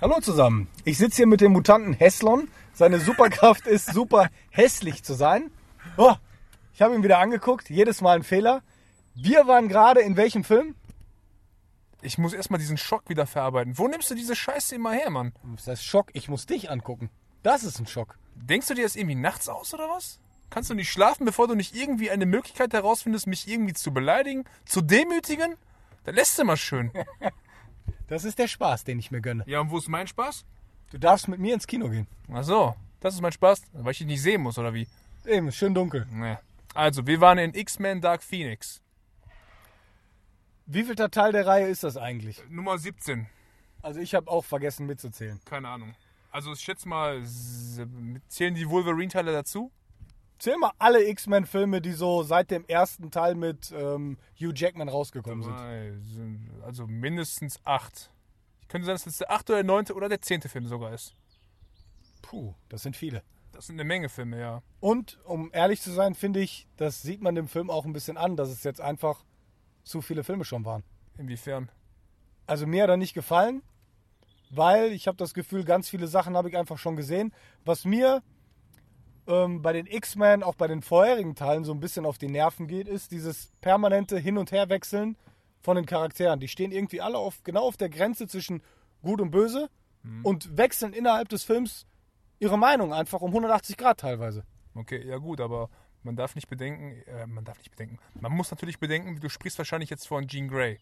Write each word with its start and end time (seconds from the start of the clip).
Hallo 0.00 0.20
zusammen. 0.20 0.68
Ich 0.84 0.96
sitze 0.96 1.16
hier 1.16 1.26
mit 1.26 1.40
dem 1.40 1.50
Mutanten 1.50 1.92
Heslon. 1.92 2.46
Seine 2.72 3.00
Superkraft 3.00 3.66
ist 3.66 3.92
super 3.92 4.28
hässlich 4.50 5.02
zu 5.02 5.12
sein. 5.14 5.50
Oh, 5.96 6.14
ich 6.72 6.80
habe 6.80 6.94
ihn 6.94 7.02
wieder 7.02 7.18
angeguckt. 7.18 7.68
Jedes 7.68 8.00
Mal 8.00 8.18
ein 8.18 8.22
Fehler. 8.22 8.62
Wir 9.16 9.48
waren 9.48 9.66
gerade 9.66 10.00
in 10.00 10.16
welchem 10.16 10.44
Film? 10.44 10.76
Ich 12.00 12.16
muss 12.16 12.32
erstmal 12.32 12.60
diesen 12.60 12.76
Schock 12.76 13.08
wieder 13.08 13.26
verarbeiten. 13.26 13.76
Wo 13.76 13.88
nimmst 13.88 14.08
du 14.08 14.14
diese 14.14 14.36
Scheiße 14.36 14.76
immer 14.76 14.92
her, 14.92 15.10
Mann? 15.10 15.32
Das 15.56 15.80
ist 15.80 15.84
Schock. 15.84 16.10
Ich 16.12 16.28
muss 16.28 16.46
dich 16.46 16.70
angucken. 16.70 17.10
Das 17.42 17.64
ist 17.64 17.80
ein 17.80 17.88
Schock. 17.88 18.18
Denkst 18.36 18.68
du 18.68 18.74
dir 18.74 18.84
das 18.84 18.94
irgendwie 18.94 19.16
nachts 19.16 19.48
aus 19.48 19.74
oder 19.74 19.88
was? 19.88 20.20
Kannst 20.48 20.70
du 20.70 20.74
nicht 20.74 20.92
schlafen, 20.92 21.24
bevor 21.24 21.48
du 21.48 21.56
nicht 21.56 21.74
irgendwie 21.74 22.12
eine 22.12 22.24
Möglichkeit 22.24 22.72
herausfindest, 22.72 23.26
mich 23.26 23.48
irgendwie 23.48 23.74
zu 23.74 23.92
beleidigen, 23.92 24.44
zu 24.64 24.80
demütigen? 24.80 25.56
Dann 26.04 26.14
lässt 26.14 26.38
du 26.38 26.44
mal 26.44 26.56
schön. 26.56 26.92
Das 28.08 28.24
ist 28.24 28.38
der 28.38 28.48
Spaß, 28.48 28.84
den 28.84 28.98
ich 28.98 29.10
mir 29.10 29.20
gönne. 29.20 29.44
Ja, 29.46 29.60
und 29.60 29.70
wo 29.70 29.78
ist 29.78 29.88
mein 29.88 30.06
Spaß? 30.06 30.44
Du 30.90 30.98
darfst 30.98 31.28
mit 31.28 31.38
mir 31.38 31.54
ins 31.54 31.66
Kino 31.66 31.88
gehen. 31.90 32.06
Ach 32.32 32.42
so, 32.42 32.74
das 33.00 33.14
ist 33.14 33.20
mein 33.20 33.32
Spaß, 33.32 33.62
weil 33.72 33.92
ich 33.92 33.98
dich 33.98 34.06
nicht 34.06 34.22
sehen 34.22 34.40
muss, 34.42 34.58
oder 34.58 34.72
wie? 34.72 34.88
Eben, 35.26 35.52
schön 35.52 35.74
dunkel. 35.74 36.06
Nee. 36.10 36.38
Also, 36.74 37.06
wir 37.06 37.20
waren 37.20 37.38
in 37.38 37.54
X-Men 37.54 38.00
Dark 38.00 38.22
Phoenix. 38.22 38.80
Wie 40.64 40.84
viel 40.84 40.94
Teil 40.94 41.32
der 41.32 41.46
Reihe 41.46 41.68
ist 41.68 41.84
das 41.84 41.96
eigentlich? 41.96 42.42
Nummer 42.48 42.78
17. 42.78 43.26
Also 43.80 44.00
ich 44.00 44.14
habe 44.14 44.30
auch 44.30 44.44
vergessen 44.44 44.86
mitzuzählen. 44.86 45.40
Keine 45.44 45.68
Ahnung. 45.68 45.94
Also, 46.30 46.52
ich 46.52 46.60
schätze 46.60 46.88
mal, 46.88 47.22
zählen 48.28 48.54
die 48.54 48.68
Wolverine-Teile 48.68 49.32
dazu? 49.32 49.70
Zähl 50.38 50.56
mal 50.56 50.72
alle 50.78 51.08
X-Men-Filme, 51.08 51.80
die 51.80 51.92
so 51.92 52.22
seit 52.22 52.50
dem 52.50 52.64
ersten 52.66 53.10
Teil 53.10 53.34
mit 53.34 53.72
ähm, 53.72 54.18
Hugh 54.38 54.52
Jackman 54.54 54.88
rausgekommen 54.88 55.42
sind. 55.42 56.62
Also 56.62 56.86
mindestens 56.86 57.58
acht. 57.64 58.10
Ich 58.60 58.68
könnte 58.68 58.86
sagen, 58.86 58.96
dass 58.96 59.06
es 59.06 59.18
der 59.18 59.30
achte 59.30 59.52
oder 59.52 59.62
der 59.62 59.66
neunte 59.66 59.94
oder 59.94 60.08
der 60.08 60.20
zehnte 60.20 60.48
Film 60.48 60.66
sogar 60.66 60.92
ist. 60.92 61.14
Puh, 62.22 62.54
das 62.68 62.82
sind 62.82 62.96
viele. 62.96 63.22
Das 63.52 63.66
sind 63.66 63.76
eine 63.76 63.84
Menge 63.84 64.08
Filme, 64.08 64.38
ja. 64.38 64.62
Und 64.78 65.18
um 65.24 65.50
ehrlich 65.52 65.80
zu 65.80 65.90
sein, 65.90 66.14
finde 66.14 66.40
ich, 66.40 66.68
das 66.76 67.02
sieht 67.02 67.22
man 67.22 67.34
dem 67.34 67.48
Film 67.48 67.70
auch 67.70 67.84
ein 67.84 67.92
bisschen 67.92 68.16
an, 68.16 68.36
dass 68.36 68.50
es 68.50 68.62
jetzt 68.62 68.80
einfach 68.80 69.24
zu 69.82 70.02
viele 70.02 70.22
Filme 70.22 70.44
schon 70.44 70.64
waren. 70.64 70.84
Inwiefern? 71.16 71.70
Also 72.46 72.66
mir 72.66 72.84
hat 72.84 72.90
er 72.90 72.96
nicht 72.96 73.14
gefallen, 73.14 73.62
weil 74.50 74.92
ich 74.92 75.08
habe 75.08 75.16
das 75.16 75.34
Gefühl, 75.34 75.64
ganz 75.64 75.88
viele 75.88 76.06
Sachen 76.06 76.36
habe 76.36 76.48
ich 76.48 76.56
einfach 76.56 76.78
schon 76.78 76.94
gesehen. 76.94 77.32
Was 77.64 77.84
mir 77.84 78.22
ähm, 79.28 79.62
bei 79.62 79.72
den 79.72 79.86
X-Men, 79.86 80.42
auch 80.42 80.56
bei 80.56 80.66
den 80.66 80.82
vorherigen 80.82 81.34
Teilen 81.34 81.64
so 81.64 81.72
ein 81.72 81.80
bisschen 81.80 82.04
auf 82.06 82.18
die 82.18 82.28
Nerven 82.28 82.66
geht, 82.66 82.88
ist 82.88 83.12
dieses 83.12 83.52
permanente 83.60 84.18
Hin- 84.18 84.38
und 84.38 84.50
Herwechseln 84.50 85.16
von 85.60 85.76
den 85.76 85.86
Charakteren. 85.86 86.40
Die 86.40 86.48
stehen 86.48 86.72
irgendwie 86.72 87.00
alle 87.00 87.18
auf, 87.18 87.42
genau 87.44 87.66
auf 87.66 87.76
der 87.76 87.88
Grenze 87.88 88.26
zwischen 88.26 88.62
Gut 89.02 89.20
und 89.20 89.30
Böse 89.30 89.70
und 90.22 90.56
wechseln 90.56 90.92
innerhalb 90.92 91.28
des 91.28 91.44
Films 91.44 91.86
ihre 92.38 92.58
Meinung 92.58 92.92
einfach 92.92 93.20
um 93.20 93.30
180 93.30 93.76
Grad 93.76 94.00
teilweise. 94.00 94.44
Okay, 94.74 95.06
ja 95.06 95.18
gut, 95.18 95.40
aber 95.40 95.68
man 96.02 96.16
darf 96.16 96.34
nicht 96.34 96.48
bedenken, 96.48 97.02
äh, 97.06 97.26
man 97.26 97.44
darf 97.44 97.58
nicht 97.58 97.70
bedenken. 97.70 97.98
Man 98.18 98.32
muss 98.32 98.50
natürlich 98.50 98.78
bedenken, 98.78 99.20
du 99.20 99.28
sprichst 99.28 99.58
wahrscheinlich 99.58 99.90
jetzt 99.90 100.06
von 100.06 100.26
Jean 100.26 100.48
Grey. 100.48 100.78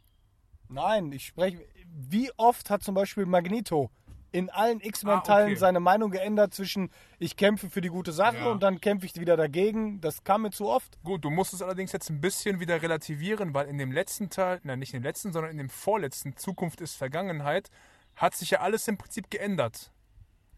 Nein, 0.68 1.12
ich 1.12 1.26
spreche. 1.26 1.66
Wie 1.86 2.30
oft 2.36 2.70
hat 2.70 2.82
zum 2.82 2.94
Beispiel 2.94 3.26
Magneto 3.26 3.90
in 4.32 4.50
allen 4.50 4.80
X-Men-Teilen 4.80 5.44
Ah, 5.48 5.50
okay. 5.52 5.56
seine 5.56 5.80
Meinung 5.80 6.10
geändert 6.10 6.52
zwischen 6.52 6.90
ich 7.18 7.36
kämpfe 7.36 7.70
für 7.70 7.80
die 7.80 7.88
gute 7.88 8.12
Sache 8.12 8.36
Ja. 8.38 8.50
und 8.50 8.62
dann 8.62 8.80
kämpfe 8.80 9.06
ich 9.06 9.14
wieder 9.18 9.36
dagegen? 9.36 10.00
Das 10.00 10.24
kam 10.24 10.42
mir 10.42 10.50
zu 10.50 10.68
oft. 10.68 10.98
Gut, 11.04 11.24
du 11.24 11.30
musst 11.30 11.54
es 11.54 11.62
allerdings 11.62 11.92
jetzt 11.92 12.10
ein 12.10 12.20
bisschen 12.20 12.60
wieder 12.60 12.82
relativieren, 12.82 13.54
weil 13.54 13.68
in 13.68 13.78
dem 13.78 13.92
letzten 13.92 14.28
Teil, 14.28 14.60
nein, 14.64 14.78
nicht 14.78 14.92
in 14.92 15.00
dem 15.00 15.04
letzten, 15.04 15.32
sondern 15.32 15.52
in 15.52 15.58
dem 15.58 15.70
vorletzten 15.70 16.36
Zukunft 16.36 16.80
ist 16.80 16.96
Vergangenheit, 16.96 17.70
hat 18.14 18.34
sich 18.34 18.50
ja 18.50 18.60
alles 18.60 18.86
im 18.88 18.98
Prinzip 18.98 19.30
geändert. 19.30 19.92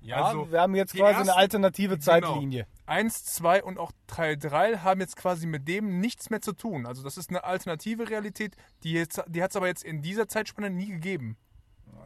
Ja, 0.01 0.27
Also, 0.27 0.51
wir 0.53 0.61
haben 0.61 0.77
jetzt 0.77 0.95
quasi 0.95 1.15
ersten- 1.19 1.29
eine 1.31 1.37
alternative 1.37 1.95
Genau. 1.99 2.05
Zeitlinie. 2.05 2.67
Eins, 2.87 3.25
zwei 3.25 3.63
und 3.65 3.79
auch 3.79 3.91
Teil 4.07 4.37
3 4.39 4.79
haben 4.79 5.01
jetzt 5.01 5.17
quasi 5.17 5.47
mit 5.47 5.67
dem 5.67 5.99
nichts 5.99 6.31
mehr 6.31 6.41
zu 6.41 6.53
tun. 6.53 6.87
Also 6.87 7.03
das 7.03 7.17
ist 7.17 7.31
eine 7.31 7.43
alternative 7.43 8.09
Realität, 8.09 8.55
die, 8.85 8.93
jetzt- 8.93 9.21
die 9.27 9.43
hat 9.43 9.51
es 9.51 9.57
aber 9.57 9.67
jetzt 9.67 9.83
in 9.83 10.01
dieser 10.01 10.29
Zeitspanne 10.29 10.71
nie 10.71 10.87
gegeben. 10.89 11.37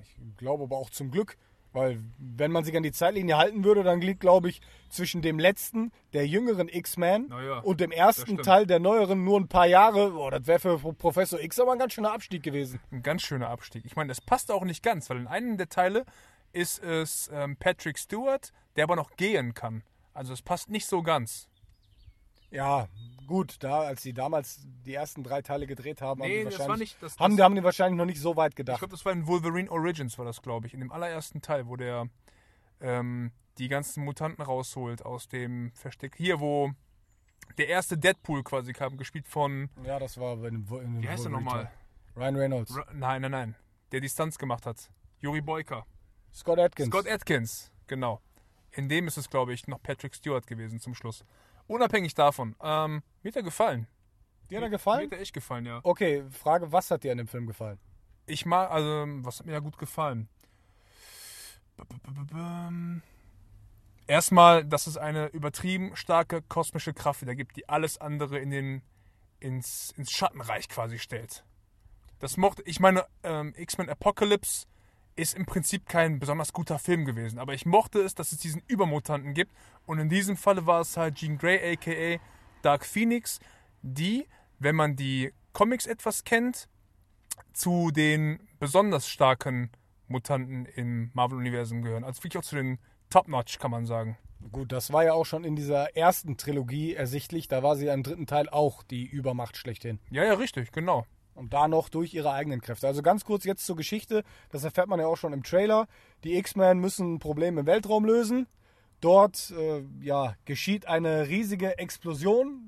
Ich 0.03 0.16
glaube 0.38 0.65
aber 0.65 0.78
auch 0.78 0.88
zum 0.91 1.10
Glück, 1.10 1.36
weil 1.72 2.00
wenn 2.19 2.53
man 2.53 2.65
sich 2.65 2.77
an 2.77 2.83
die 2.83 2.93
Zeitlinie 2.93 3.37
halten 3.37 3.65
würde, 3.65 3.83
dann 3.83 4.00
liegt, 4.00 4.21
glaube 4.21 4.49
ich, 4.49 4.60
zwischen 4.88 5.22
dem 5.22 5.38
letzten, 5.38 5.91
der 6.12 6.27
jüngeren 6.27 6.69
X-Men 6.69 7.28
ja, 7.31 7.59
und 7.60 7.81
dem 7.81 7.91
ersten. 7.91 8.38
Teil 8.43 8.66
der 8.66 8.81
neueren 8.81 9.25
nur 9.25 9.38
ein 9.38 9.49
paar 9.49 9.66
Jahre. 9.66 10.10
Boah, 10.10 10.31
das 10.31 10.47
wäre 10.47 10.59
für 10.59 10.93
Professor 10.94 11.41
X 11.41 11.60
aber 11.60 11.72
ein 11.72 11.78
ganz 11.78 11.93
schöner 11.93 12.12
Abstieg 12.12 12.43
gewesen. 12.43 12.81
Ein 12.91 13.03
ganz 13.03 13.22
schöner 13.22 13.49
Abstieg. 13.49 13.84
Ich 13.84 13.97
meine, 13.97 14.09
das 14.09 14.21
passt 14.21 14.50
auch 14.50 14.65
nicht 14.65 14.83
ganz, 14.83 15.09
weil 15.10 15.19
in 15.19 15.27
einem 15.27 15.56
der 15.56 15.69
Teile 15.69 16.05
ist 16.53 16.83
es 16.83 17.31
ähm, 17.33 17.56
Patrick 17.56 17.99
Stewart, 17.99 18.53
der 18.77 18.84
aber 18.84 18.97
noch 18.97 19.16
gehen 19.16 19.54
kann. 19.54 19.83
Also 20.12 20.33
es 20.33 20.43
passt 20.43 20.69
nicht 20.69 20.87
so 20.87 21.03
ganz. 21.03 21.49
Ja, 22.52 22.88
gut, 23.26 23.56
da, 23.64 23.80
als 23.80 24.02
sie 24.02 24.12
damals 24.12 24.60
die 24.86 24.94
ersten 24.94 25.22
drei 25.24 25.42
Teile 25.42 25.66
gedreht 25.66 26.00
haben, 26.02 26.20
Nee, 26.20 26.26
haben, 26.26 26.38
die 26.38 26.44
das 26.44 26.58
wahrscheinlich, 26.60 26.80
nicht- 26.92 27.02
das- 27.02 27.18
haben, 27.18 27.36
das- 27.36 27.44
haben 27.44 27.54
die 27.54 27.64
wahrscheinlich 27.64 27.96
noch 27.98 28.04
nicht 28.04 28.20
so 28.20 28.36
weit 28.36 28.52
Ich 28.52 28.56
gedacht. 28.56 28.78
glaube, 28.78 28.92
das 28.92 29.04
war 29.04 29.12
in 29.12 29.26
Wolverine 29.26 29.70
Origins, 29.70 30.18
war 30.18 30.24
das, 30.24 30.42
glaube 30.42 30.66
ich. 30.66 30.74
In 30.74 30.80
dem 30.80 30.92
allerersten 30.92 31.41
Teil, 31.42 31.66
wo 31.66 31.76
der 31.76 32.06
ähm, 32.80 33.32
die 33.58 33.68
ganzen 33.68 34.04
Mutanten 34.04 34.44
rausholt 34.44 35.04
aus 35.04 35.28
dem 35.28 35.72
Versteck. 35.74 36.14
Hier, 36.16 36.41
wo 36.41 36.72
der 37.58 37.68
erste 37.68 37.96
Deadpool 37.98 38.42
quasi 38.42 38.72
kam, 38.72 38.96
gespielt 38.96 39.28
von. 39.28 39.68
Ja, 39.84 39.98
das 39.98 40.18
war 40.18 40.34
in, 40.44 40.66
in, 40.66 40.76
in 40.80 41.02
Wie 41.02 41.08
heißt 41.08 41.24
er 41.26 41.30
nochmal? 41.30 41.70
Ryan 42.16 42.36
Reynolds. 42.36 42.76
Ra- 42.76 42.86
Nein, 42.92 43.22
nein, 43.22 43.30
nein. 43.30 43.54
Der 43.92 44.00
die 44.00 44.08
Stunts 44.08 44.38
gemacht 44.38 44.66
hat. 44.66 44.91
Juri 45.20 45.41
Boyka. 45.41 45.86
Scott 46.34 46.58
Atkins. 46.58 46.88
Scott 46.88 47.06
Atkins, 47.08 47.70
genau. 47.86 48.20
In 48.72 48.88
dem 48.88 49.06
ist 49.06 49.16
es, 49.18 49.28
glaube 49.30 49.52
ich, 49.52 49.66
noch 49.68 49.82
Patrick 49.82 50.14
Stewart 50.14 50.46
gewesen 50.46 50.80
zum 50.80 50.94
Schluss. 50.94 51.24
Unabhängig 51.66 52.14
davon. 52.14 52.54
Ähm, 52.62 53.02
mir 53.22 53.28
hat 53.30 53.36
er 53.36 53.42
gefallen. 53.42 53.86
Dir 54.50 54.58
hat 54.58 54.62
er 54.64 54.68
Mir 54.68 54.70
gefallen? 54.76 55.06
hat 55.06 55.12
er 55.12 55.20
echt 55.20 55.32
gefallen, 55.32 55.64
ja. 55.66 55.80
Okay, 55.82 56.24
Frage, 56.30 56.72
was 56.72 56.90
hat 56.90 57.04
dir 57.04 57.12
an 57.12 57.18
dem 57.18 57.28
Film 57.28 57.46
gefallen? 57.46 57.78
Ich 58.26 58.44
mag, 58.46 58.70
also, 58.70 59.04
was 59.24 59.38
hat 59.38 59.46
mir 59.46 59.52
ja 59.52 59.58
gut 59.60 59.78
gefallen? 59.78 60.28
Ähm, 62.34 63.02
Erstmal, 64.06 64.64
dass 64.64 64.86
es 64.86 64.96
eine 64.96 65.28
übertrieben 65.28 65.96
starke 65.96 66.42
kosmische 66.42 66.92
Kraft 66.92 67.22
wieder 67.22 67.34
gibt, 67.34 67.56
die 67.56 67.68
alles 67.68 67.98
andere 67.98 68.38
in 68.38 68.50
den, 68.50 68.82
ins, 69.40 69.92
ins 69.96 70.10
Schattenreich 70.10 70.68
quasi 70.68 70.98
stellt. 70.98 71.44
Das 72.18 72.36
mochte, 72.36 72.62
ich 72.66 72.78
meine, 72.78 73.06
ähm, 73.22 73.54
X-Men 73.56 73.88
Apocalypse 73.88 74.66
ist 75.16 75.34
im 75.34 75.46
Prinzip 75.46 75.86
kein 75.86 76.18
besonders 76.18 76.52
guter 76.52 76.78
Film 76.78 77.04
gewesen, 77.04 77.38
aber 77.38 77.54
ich 77.54 77.66
mochte 77.66 78.00
es, 78.00 78.14
dass 78.14 78.32
es 78.32 78.38
diesen 78.38 78.62
Übermutanten 78.66 79.34
gibt 79.34 79.52
und 79.86 79.98
in 79.98 80.08
diesem 80.08 80.36
Falle 80.36 80.66
war 80.66 80.80
es 80.80 80.96
halt 80.96 81.16
Jean 81.16 81.38
Grey 81.38 81.74
aka 81.74 82.22
Dark 82.62 82.86
Phoenix, 82.86 83.40
die, 83.82 84.26
wenn 84.58 84.76
man 84.76 84.96
die 84.96 85.32
Comics 85.52 85.86
etwas 85.86 86.24
kennt, 86.24 86.68
zu 87.52 87.90
den 87.90 88.40
besonders 88.58 89.08
starken 89.08 89.70
Mutanten 90.08 90.66
im 90.66 91.10
Marvel-Universum 91.14 91.82
gehören. 91.82 92.04
Also 92.04 92.22
wirklich 92.22 92.38
auch 92.38 92.46
zu 92.46 92.56
den 92.56 92.78
Top-Notch, 93.10 93.58
kann 93.58 93.70
man 93.70 93.86
sagen. 93.86 94.16
Gut, 94.50 94.72
das 94.72 94.92
war 94.92 95.04
ja 95.04 95.12
auch 95.12 95.24
schon 95.24 95.44
in 95.44 95.56
dieser 95.56 95.96
ersten 95.96 96.36
Trilogie 96.36 96.94
ersichtlich. 96.94 97.48
Da 97.48 97.62
war 97.62 97.76
sie 97.76 97.86
ja 97.86 97.94
im 97.94 98.02
dritten 98.02 98.26
Teil 98.26 98.48
auch 98.48 98.82
die 98.82 99.04
Übermacht 99.04 99.56
schlechthin. 99.56 100.00
Ja, 100.10 100.24
ja, 100.24 100.34
richtig, 100.34 100.72
genau. 100.72 101.06
Und 101.34 101.53
da 101.53 101.66
noch 101.69 101.88
durch 101.88 102.12
ihre 102.15 102.32
eigenen 102.32 102.60
Kräfte. 102.60 102.87
Also 102.87 103.03
ganz 103.03 103.25
kurz 103.25 103.44
jetzt 103.44 103.65
zur 103.65 103.76
Geschichte. 103.76 104.22
Das 104.50 104.65
erfährt 104.65 104.88
man 104.88 105.00
ja 105.00 105.06
auch 105.06 105.16
schon 105.16 105.32
im 105.32 105.43
Trailer. 105.43 105.87
Die 106.25 106.37
X-Men 106.37 106.78
müssen 106.78 107.15
ein 107.15 107.19
Problem 107.19 107.59
im 107.59 107.66
Weltraum 107.66 108.04
lösen. 108.04 108.47
Dort 109.00 109.50
äh, 109.50 109.82
ja, 110.00 110.34
geschieht 110.44 110.87
eine 110.87 111.28
riesige 111.28 111.78
Explosion. 111.78 112.62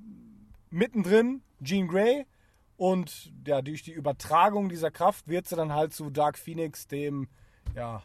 Mittendrin 0.71 1.43
Jean 1.63 1.89
Grey. 1.89 2.27
Und 2.77 3.33
ja, 3.47 3.63
durch 3.63 3.83
die 3.83 3.93
Übertragung 3.93 4.69
dieser 4.69 4.91
Kraft 4.91 5.29
wird 5.29 5.47
sie 5.47 5.57
dann 5.57 5.73
halt 5.73 5.93
zu 5.93 6.11
Dark 6.11 6.39
Phoenix, 6.39 6.89
dem 6.89 7.29
ja, 7.77 8.03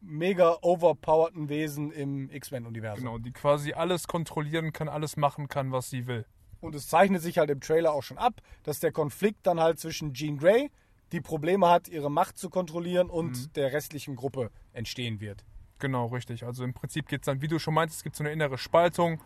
mega 0.00 0.58
overpowerten 0.60 1.48
Wesen 1.48 1.90
im 1.90 2.30
X-Men-Universum. 2.30 3.04
Genau, 3.04 3.18
die 3.18 3.32
quasi 3.32 3.72
alles 3.72 4.08
kontrollieren 4.08 4.72
kann, 4.72 4.88
alles 4.88 5.16
machen 5.16 5.48
kann, 5.48 5.72
was 5.72 5.90
sie 5.90 6.06
will. 6.06 6.26
Und 6.60 6.74
es 6.74 6.88
zeichnet 6.88 7.22
sich 7.22 7.38
halt 7.38 7.50
im 7.50 7.60
Trailer 7.60 7.92
auch 7.92 8.02
schon 8.02 8.18
ab, 8.18 8.40
dass 8.62 8.80
der 8.80 8.92
Konflikt 8.92 9.46
dann 9.46 9.60
halt 9.60 9.78
zwischen 9.78 10.14
Jean 10.14 10.38
Grey, 10.38 10.70
die 11.12 11.20
Probleme 11.20 11.68
hat, 11.68 11.88
ihre 11.88 12.10
Macht 12.10 12.38
zu 12.38 12.50
kontrollieren, 12.50 13.10
und 13.10 13.56
der 13.56 13.72
restlichen 13.72 14.16
Gruppe 14.16 14.50
entstehen 14.72 15.20
wird. 15.20 15.44
Genau, 15.78 16.06
richtig. 16.06 16.44
Also 16.44 16.62
im 16.62 16.74
Prinzip 16.74 17.08
geht 17.08 17.22
es 17.22 17.26
dann, 17.26 17.40
wie 17.40 17.48
du 17.48 17.58
schon 17.58 17.74
meintest, 17.74 18.00
es 18.00 18.04
gibt 18.04 18.16
so 18.16 18.22
eine 18.22 18.32
innere 18.32 18.58
Spaltung, 18.58 19.20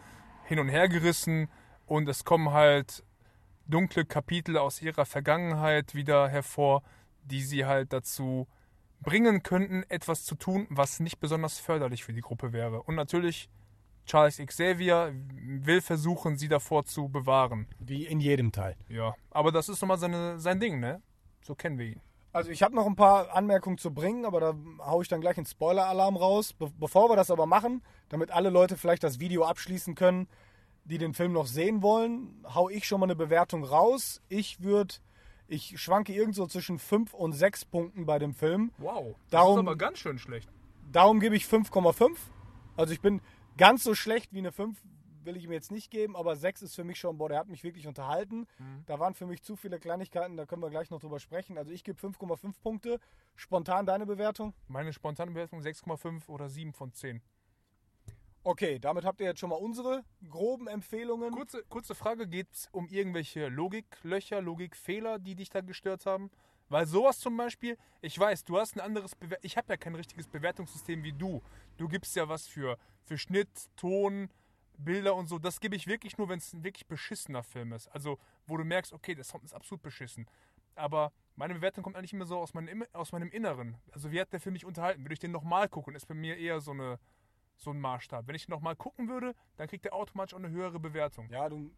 hin 0.44 0.58
und 0.58 0.69
her 0.69 0.88
gerissen 0.88 1.48
und 1.86 2.08
es 2.08 2.25
kommen 2.25 2.52
halt 2.52 3.02
dunkle 3.66 4.04
Kapitel 4.04 4.56
aus 4.56 4.81
ihrer 4.81 5.06
Vergangenheit 5.06 5.94
wieder 5.94 6.28
hervor, 6.28 6.82
die 7.25 7.42
sie 7.42 7.64
halt 7.64 7.92
dazu 7.92 8.46
bringen 9.00 9.42
könnten, 9.42 9.84
etwas 9.88 10.25
zu 10.25 10.34
tun, 10.34 10.66
was 10.70 11.00
nicht 11.00 11.19
besonders 11.19 11.58
förderlich 11.58 12.04
für 12.04 12.12
die 12.12 12.20
Gruppe 12.20 12.52
wäre. 12.52 12.82
Und 12.82 12.94
natürlich, 12.94 13.48
Charles 14.06 14.37
Xavier 14.39 15.15
will 15.43 15.81
versuchen, 15.81 16.37
sie 16.37 16.49
davor 16.49 16.85
zu 16.85 17.09
bewahren. 17.09 17.67
Wie 17.79 18.05
in 18.06 18.21
jedem 18.21 18.53
Teil. 18.53 18.77
Ja, 18.89 19.15
aber 19.31 19.51
das 19.53 19.69
ist 19.69 19.81
nochmal 19.81 19.99
seine, 19.99 20.39
sein 20.39 20.61
Ding, 20.61 20.79
ne? 20.81 21.01
So 21.43 21.55
kennen 21.55 21.79
wir 21.79 21.87
ihn. 21.87 22.01
Also 22.33 22.51
ich 22.51 22.62
habe 22.62 22.75
noch 22.75 22.87
ein 22.87 22.97
paar 22.97 23.35
Anmerkungen 23.35 23.79
zu 23.79 23.93
bringen, 23.95 24.25
aber 24.25 24.41
da 24.41 24.55
haue 24.85 25.03
ich 25.03 25.09
dann 25.09 25.21
gleich 25.21 25.37
einen 25.37 25.47
Spoiler-Alarm 25.47 26.17
raus. 26.17 26.53
Be 26.53 26.71
bevor 26.79 27.09
wir 27.09 27.17
das 27.17 27.31
aber 27.31 27.47
machen, 27.47 27.83
damit 28.09 28.31
alle 28.33 28.51
Leute 28.51 28.77
vielleicht 28.77 29.05
das 29.05 29.21
Video 29.21 29.45
abschließen 29.45 29.95
können, 29.95 30.27
die 30.85 30.99
den 30.99 31.15
Film 31.15 31.33
noch 31.33 31.47
sehen 31.47 31.81
wollen, 31.81 32.45
hau 32.55 32.69
ich 32.69 32.87
schon 32.87 33.01
mal 33.01 33.06
eine 33.06 33.15
Bewertung 33.17 33.62
raus. 33.65 34.21
Ich 34.29 34.61
würde, 34.62 34.95
ich 35.47 35.81
schwanke 35.81 36.12
irgendwo 36.12 36.47
zwischen 36.47 36.79
5 36.79 37.15
und 37.15 37.33
6 37.33 37.67
Punkten 37.67 38.05
bei 38.05 38.19
dem 38.19 38.35
Film. 38.35 38.73
Wow. 38.79 39.15
Das 39.31 39.41
Darum- 39.41 39.55
ist 39.55 39.61
aber 39.61 39.77
ganz 39.77 39.99
schön 39.99 40.19
schlecht. 40.19 40.51
Darum 40.91 41.21
gebe 41.21 41.37
ich 41.37 41.45
5,5. 41.47 42.17
Also 42.77 42.93
ich 42.93 43.01
bin 43.01 43.21
ganz 43.56 43.85
so 43.85 43.95
schlecht 43.95 44.33
wie 44.33 44.39
eine 44.39 44.53
5 44.53 44.81
will 45.25 45.37
ich 45.39 45.45
ihm 45.45 45.53
jetzt 45.53 45.71
nicht 45.71 45.91
geben, 45.91 46.17
aber 46.17 46.37
6 46.37 46.62
ist 46.62 46.75
für 46.75 46.85
mich 46.85 46.99
schon, 46.99 47.17
boah, 47.17 47.31
der 47.31 47.39
hat 47.39 47.49
mich 47.49 47.65
wirklich 47.65 47.87
unterhalten. 47.87 48.47
Da 48.87 48.99
waren 48.99 49.15
für 49.15 49.27
mich 49.27 49.43
zu 49.43 49.56
viele 49.56 49.79
Kleinigkeiten, 49.79 50.37
da 50.37 50.45
können 50.45 50.62
wir 50.62 50.71
gleich 50.71 50.91
noch 50.91 51.01
drüber 51.01 51.19
sprechen. 51.19 51.56
Also 51.56 51.73
ich 51.73 51.83
gebe 51.83 51.99
5,5 51.99 52.61
Punkte. 52.62 53.01
Spontan 53.35 53.87
deine 53.87 54.05
Bewertung? 54.05 54.53
Meine 54.69 54.93
spontane 54.93 55.31
Bewertung 55.31 55.61
6,5 55.61 56.29
oder 56.29 56.51
7 56.51 56.75
von 56.75 56.93
10. 56.93 57.23
Okay, 58.43 58.79
damit 58.79 59.06
habt 59.06 59.21
ihr 59.21 59.27
jetzt 59.27 59.41
schon 59.41 59.49
mal 59.49 59.56
unsere 59.56 60.05
groben 60.29 60.69
Empfehlungen. 60.69 61.31
Kurze, 61.31 61.65
kurze 61.71 61.95
Frage, 61.95 62.29
geht 62.29 62.53
es 62.53 62.69
um 62.73 62.87
irgendwelche 62.89 63.49
Logiklöcher, 63.49 64.43
Logikfehler, 64.43 65.19
die 65.19 65.35
dich 65.35 65.49
da 65.49 65.62
gestört 65.62 66.05
haben? 66.05 66.31
Weil 66.69 66.87
sowas 66.87 67.19
zum 67.19 67.37
Beispiel, 67.37 67.76
ich 68.00 68.19
weiß, 68.19 68.44
du 68.44 68.58
hast 68.58 68.76
ein 68.76 68.81
anderes 68.81 69.14
Bewer 69.14 69.38
Ich 69.43 69.56
habe 69.56 69.72
ja 69.72 69.76
kein 69.76 69.94
richtiges 69.94 70.26
Bewertungssystem 70.26 71.02
wie 71.02 71.12
du. 71.12 71.43
Du 71.76 71.88
gibst 71.88 72.16
ja 72.16 72.28
was 72.28 72.46
für, 72.46 72.78
für 73.02 73.19
Schnitt, 73.19 73.49
Ton, 73.76 74.31
Bilder 74.78 75.14
und 75.14 75.26
so. 75.26 75.38
Das 75.38 75.61
gebe 75.61 75.76
ich 75.76 75.87
wirklich 75.87 76.19
nur, 76.19 76.28
wenn 76.28 76.38
es 76.38 76.52
ein 76.52 76.64
wirklich 76.64 76.87
beschissener 76.87 77.43
Film 77.43 77.72
ist. 77.72 77.88
Also, 77.88 78.19
wo 78.46 78.56
du 78.56 78.64
merkst, 78.64 78.93
okay, 78.93 79.14
der 79.14 79.25
Sound 79.25 79.44
ist 79.44 79.55
absolut 79.55 79.82
beschissen. 79.82 80.26
Aber 80.75 81.12
meine 81.37 81.55
Bewertung 81.55 81.84
kommt 81.84 81.96
eigentlich 81.96 82.12
immer 82.12 82.26
so 82.26 82.38
aus 82.38 82.55
meinem, 82.55 82.84
aus 82.93 83.12
meinem 83.12 83.31
Inneren. 83.31 83.76
Also, 83.93 84.10
wie 84.10 84.20
hat 84.20 84.32
der 84.32 84.40
Film 84.40 84.55
mich 84.55 84.64
unterhalten? 84.64 85.05
Würde 85.05 85.14
ich 85.14 85.20
den 85.20 85.31
nochmal 85.32 85.69
gucken, 85.69 85.94
ist 85.94 86.06
bei 86.06 86.14
mir 86.14 86.37
eher 86.37 86.60
so, 86.60 86.72
eine, 86.72 86.99
so 87.56 87.70
ein 87.70 87.81
Maßstab. 87.81 88.26
Wenn 88.26 88.34
ich 88.34 88.46
den 88.46 88.52
nochmal 88.52 88.75
gucken 88.75 89.08
würde, 89.08 89.34
dann 89.56 89.69
kriegt 89.69 89.87
er 89.87 89.94
automatisch 89.94 90.34
auch 90.34 90.38
eine 90.38 90.50
höhere 90.50 90.81
Bewertung. 90.81 91.28
Ja, 91.31 91.49
du 91.49 91.70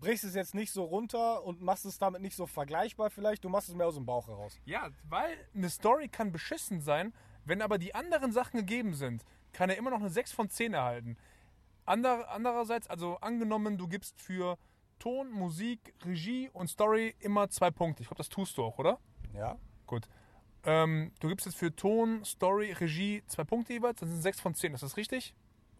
brichst 0.00 0.24
es 0.24 0.34
jetzt 0.34 0.54
nicht 0.54 0.72
so 0.72 0.84
runter 0.84 1.44
und 1.44 1.62
machst 1.62 1.84
es 1.84 1.98
damit 1.98 2.22
nicht 2.22 2.36
so 2.36 2.46
vergleichbar 2.46 3.10
vielleicht. 3.10 3.44
Du 3.44 3.48
machst 3.48 3.68
es 3.68 3.74
mehr 3.74 3.86
aus 3.86 3.94
dem 3.94 4.06
Bauch 4.06 4.28
heraus. 4.28 4.58
Ja, 4.64 4.90
weil 5.08 5.36
eine 5.54 5.70
Story 5.70 6.08
kann 6.08 6.32
beschissen 6.32 6.80
sein, 6.80 7.12
wenn 7.44 7.62
aber 7.62 7.78
die 7.78 7.94
anderen 7.94 8.32
Sachen 8.32 8.58
gegeben 8.58 8.94
sind, 8.94 9.24
kann 9.52 9.70
er 9.70 9.76
immer 9.76 9.90
noch 9.90 10.00
eine 10.00 10.10
6 10.10 10.32
von 10.32 10.50
10 10.50 10.74
erhalten. 10.74 11.16
Ander, 11.84 12.28
andererseits, 12.30 12.88
also 12.88 13.16
angenommen, 13.18 13.78
du 13.78 13.86
gibst 13.86 14.20
für 14.20 14.58
Ton, 14.98 15.30
Musik, 15.30 15.94
Regie 16.04 16.50
und 16.52 16.68
Story 16.68 17.14
immer 17.20 17.48
zwei 17.48 17.70
Punkte. 17.70 18.02
Ich 18.02 18.08
glaube, 18.08 18.18
das 18.18 18.28
tust 18.28 18.58
du 18.58 18.64
auch, 18.64 18.78
oder? 18.78 18.98
Ja. 19.34 19.56
Gut. 19.86 20.08
Ähm, 20.64 21.12
du 21.20 21.28
gibst 21.28 21.46
jetzt 21.46 21.56
für 21.56 21.74
Ton, 21.74 22.24
Story, 22.24 22.72
Regie 22.72 23.22
zwei 23.28 23.44
Punkte 23.44 23.74
jeweils, 23.74 24.00
dann 24.00 24.08
sind 24.08 24.20
6 24.20 24.40
von 24.40 24.54
10. 24.54 24.74
Ist 24.74 24.82
das 24.82 24.96
richtig? 24.96 25.34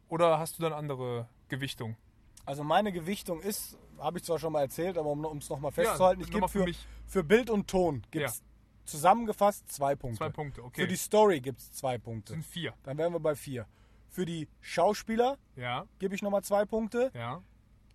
Oder 0.08 0.38
hast 0.38 0.58
du 0.58 0.62
dann 0.62 0.72
andere 0.72 1.28
Gewichtung? 1.48 1.96
Also 2.46 2.64
meine 2.64 2.92
Gewichtung 2.92 3.40
ist, 3.40 3.76
habe 3.98 4.18
ich 4.18 4.24
zwar 4.24 4.38
schon 4.38 4.52
mal 4.52 4.62
erzählt, 4.62 4.96
aber 4.96 5.10
um 5.10 5.38
es 5.38 5.48
nochmal 5.50 5.72
festzuhalten, 5.72 6.20
ich 6.22 6.30
gebe 6.30 6.48
für 6.48 6.64
für, 6.64 6.72
für 7.06 7.24
Bild 7.24 7.50
und 7.50 7.68
Ton 7.68 8.02
gibt 8.10 8.26
es 8.26 8.42
zusammengefasst 8.84 9.70
zwei 9.72 9.94
Punkte. 9.96 10.18
Zwei 10.18 10.28
Punkte, 10.30 10.62
okay. 10.64 10.82
Für 10.82 10.86
die 10.88 10.96
Story 10.96 11.40
gibt 11.40 11.58
es 11.60 11.72
zwei 11.72 11.96
Das 11.96 12.04
Punkte. 12.04 12.32
sind 12.32 12.44
vier. 12.46 12.72
Dann 12.84 12.96
wären 12.98 13.12
wir 13.12 13.20
bei 13.20 13.34
vier. 13.34 13.66
Für 14.08 14.24
die 14.24 14.48
Schauspieler 14.60 15.36
Ja, 15.56 15.84
gebe 15.98 16.14
ich 16.14 16.22
nochmal 16.22 16.42
zwei 16.42 16.64
Punkte. 16.64 17.10
ja. 17.14 17.42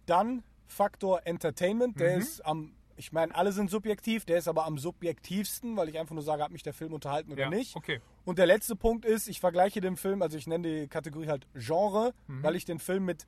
Dann 0.06 0.44
Faktor 0.68 1.22
Entertainment, 1.26 2.00
der 2.00 2.16
Mhm. 2.16 2.22
ist 2.22 2.46
am, 2.46 2.74
ich 2.98 3.12
meine, 3.12 3.34
alle 3.36 3.52
sind 3.52 3.70
subjektiv, 3.70 4.26
der 4.26 4.38
ist 4.38 4.48
aber 4.48 4.66
am 4.66 4.78
subjektivsten, 4.78 5.76
weil 5.78 5.90
ich 5.90 5.98
einfach 6.00 6.14
nur 6.14 6.24
sage, 6.24 6.44
hat 6.44 6.52
mich 6.52 6.64
der 6.64 6.74
Film 6.74 6.94
unterhalten 6.94 7.32
oder 7.32 7.44
ja. 7.44 7.50
nicht. 7.50 7.76
Okay. 7.76 8.02
Und 8.26 8.38
der 8.40 8.46
letzte 8.46 8.76
Punkt 8.76 9.06
ist, 9.06 9.28
ich 9.28 9.40
vergleiche 9.40 9.80
den 9.82 9.96
Film, 9.98 10.22
also 10.22 10.38
ich 10.38 10.48
nenne 10.48 10.82
die 10.82 10.88
Kategorie 10.88 11.28
halt 11.28 11.48
Genre, 11.56 12.14
Mhm. 12.28 12.44
weil 12.44 12.56
ich 12.56 12.66
den 12.66 12.80
Film 12.80 13.06
mit 13.06 13.28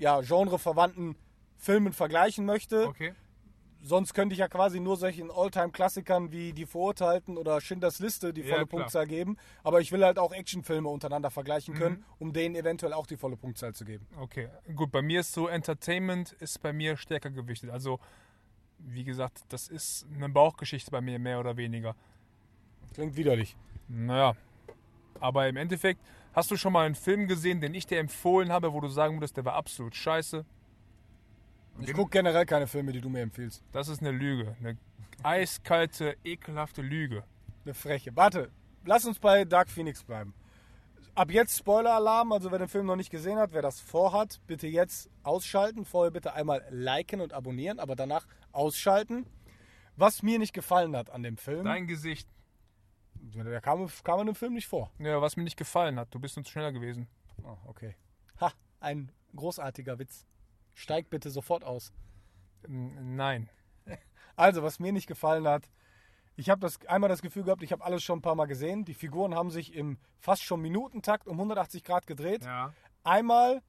ja, 0.00 0.20
genreverwandten 0.22 1.14
Filmen 1.56 1.92
vergleichen 1.92 2.46
möchte. 2.46 2.88
Okay. 2.88 3.14
Sonst 3.82 4.12
könnte 4.12 4.34
ich 4.34 4.38
ja 4.40 4.48
quasi 4.48 4.78
nur 4.80 4.96
solchen 4.96 5.30
Alltime-Klassikern 5.30 6.32
wie 6.32 6.52
Die 6.52 6.66
Verurteilten 6.66 7.38
oder 7.38 7.60
Schindlers 7.62 7.98
Liste 7.98 8.34
die 8.34 8.42
Ja, 8.42 8.48
volle 8.48 8.66
klar. 8.66 8.80
Punktzahl 8.80 9.06
geben. 9.06 9.36
Aber 9.62 9.80
ich 9.80 9.90
will 9.92 10.04
halt 10.04 10.18
auch 10.18 10.32
Actionfilme 10.32 10.88
untereinander 10.88 11.30
vergleichen 11.30 11.74
Mhm. 11.74 11.78
können, 11.78 12.04
um 12.18 12.32
denen 12.32 12.56
eventuell 12.56 12.92
auch 12.92 13.06
die 13.06 13.16
volle 13.16 13.36
Punktzahl 13.36 13.74
zu 13.74 13.84
geben. 13.86 14.06
Okay, 14.18 14.48
gut, 14.74 14.90
bei 14.90 15.00
mir 15.00 15.20
ist 15.20 15.32
so, 15.32 15.48
Entertainment 15.48 16.32
ist 16.32 16.60
bei 16.60 16.72
mir 16.74 16.96
stärker 16.98 17.30
gewichtet. 17.30 17.70
Also, 17.70 18.00
wie 18.78 19.04
gesagt, 19.04 19.44
das 19.48 19.68
ist 19.68 20.06
eine 20.14 20.28
Bauchgeschichte 20.28 20.90
bei 20.90 21.00
mir, 21.00 21.18
mehr 21.18 21.40
oder 21.40 21.56
weniger. 21.56 21.94
Klingt 22.92 23.16
widerlich. 23.16 23.56
Naja, 23.88 24.34
aber 25.20 25.48
im 25.48 25.56
Endeffekt, 25.56 26.00
hast 26.32 26.50
du 26.50 26.56
schon 26.56 26.72
mal 26.72 26.86
einen 26.86 26.94
Film 26.94 27.26
gesehen, 27.26 27.60
den 27.60 27.74
ich 27.74 27.86
dir 27.86 27.98
empfohlen 27.98 28.52
habe, 28.52 28.72
wo 28.72 28.80
du 28.80 28.88
sagen 28.88 29.16
würdest, 29.16 29.36
der 29.36 29.44
war 29.44 29.54
absolut 29.54 29.94
scheiße? 29.94 30.44
Ich 31.80 31.92
gucke 31.94 32.10
generell 32.10 32.46
keine 32.46 32.66
Filme, 32.66 32.92
die 32.92 33.00
du 33.00 33.08
mir 33.08 33.22
empfiehlst. 33.22 33.64
Das 33.72 33.88
ist 33.88 34.00
eine 34.00 34.10
Lüge. 34.10 34.54
Eine 34.60 34.76
eiskalte, 35.22 36.16
ekelhafte 36.24 36.82
Lüge. 36.82 37.24
Eine 37.64 37.74
Freche. 37.74 38.14
Warte, 38.16 38.50
lass 38.84 39.04
uns 39.04 39.18
bei 39.18 39.44
Dark 39.44 39.70
Phoenix 39.70 40.02
bleiben. 40.02 40.34
Ab 41.14 41.30
jetzt 41.30 41.58
Spoiler-Alarm, 41.58 42.32
also 42.32 42.50
wer 42.50 42.58
den 42.58 42.68
Film 42.68 42.86
noch 42.86 42.96
nicht 42.96 43.10
gesehen 43.10 43.38
hat, 43.38 43.52
wer 43.52 43.62
das 43.62 43.80
vorhat, 43.80 44.40
bitte 44.46 44.66
jetzt 44.66 45.10
ausschalten. 45.22 45.84
Vorher 45.84 46.10
bitte 46.10 46.34
einmal 46.34 46.64
liken 46.70 47.20
und 47.20 47.32
abonnieren, 47.32 47.80
aber 47.80 47.96
danach 47.96 48.26
ausschalten. 48.52 49.26
Was 49.96 50.22
mir 50.22 50.38
nicht 50.38 50.52
gefallen 50.52 50.96
hat 50.96 51.10
an 51.10 51.22
dem 51.22 51.36
Film, 51.36 51.64
Dein 51.64 51.86
Gesicht. 51.86 52.28
Der 53.20 53.60
kam, 53.60 53.88
kam 54.04 54.20
in 54.20 54.26
dem 54.26 54.34
Film 54.34 54.54
nicht 54.54 54.68
vor. 54.68 54.90
Ja, 54.98 55.20
was 55.20 55.36
mir 55.36 55.44
nicht 55.44 55.56
gefallen 55.56 55.98
hat. 55.98 56.14
Du 56.14 56.18
bist 56.18 56.36
uns 56.36 56.48
schneller 56.48 56.72
gewesen. 56.72 57.08
Oh, 57.42 57.56
okay. 57.66 57.96
Ha, 58.40 58.52
ein 58.80 59.12
großartiger 59.34 59.98
Witz. 59.98 60.26
Steig 60.74 61.10
bitte 61.10 61.30
sofort 61.30 61.64
aus. 61.64 61.92
Nein. 62.66 63.48
Also, 64.36 64.62
was 64.62 64.80
mir 64.80 64.90
nicht 64.90 65.06
gefallen 65.06 65.46
hat, 65.46 65.68
ich 66.34 66.48
habe 66.48 66.62
das 66.62 66.80
einmal 66.86 67.10
das 67.10 67.20
Gefühl 67.20 67.42
gehabt, 67.42 67.62
ich 67.62 67.72
habe 67.72 67.84
alles 67.84 68.02
schon 68.02 68.20
ein 68.20 68.22
paar 68.22 68.36
Mal 68.36 68.46
gesehen. 68.46 68.86
Die 68.86 68.94
Figuren 68.94 69.34
haben 69.34 69.50
sich 69.50 69.74
im 69.74 69.98
fast 70.18 70.42
schon 70.42 70.62
Minutentakt 70.62 71.28
um 71.28 71.34
180 71.34 71.84
Grad 71.84 72.06
gedreht. 72.06 72.46
Ja. 72.46 72.72
Einmal 73.04 73.60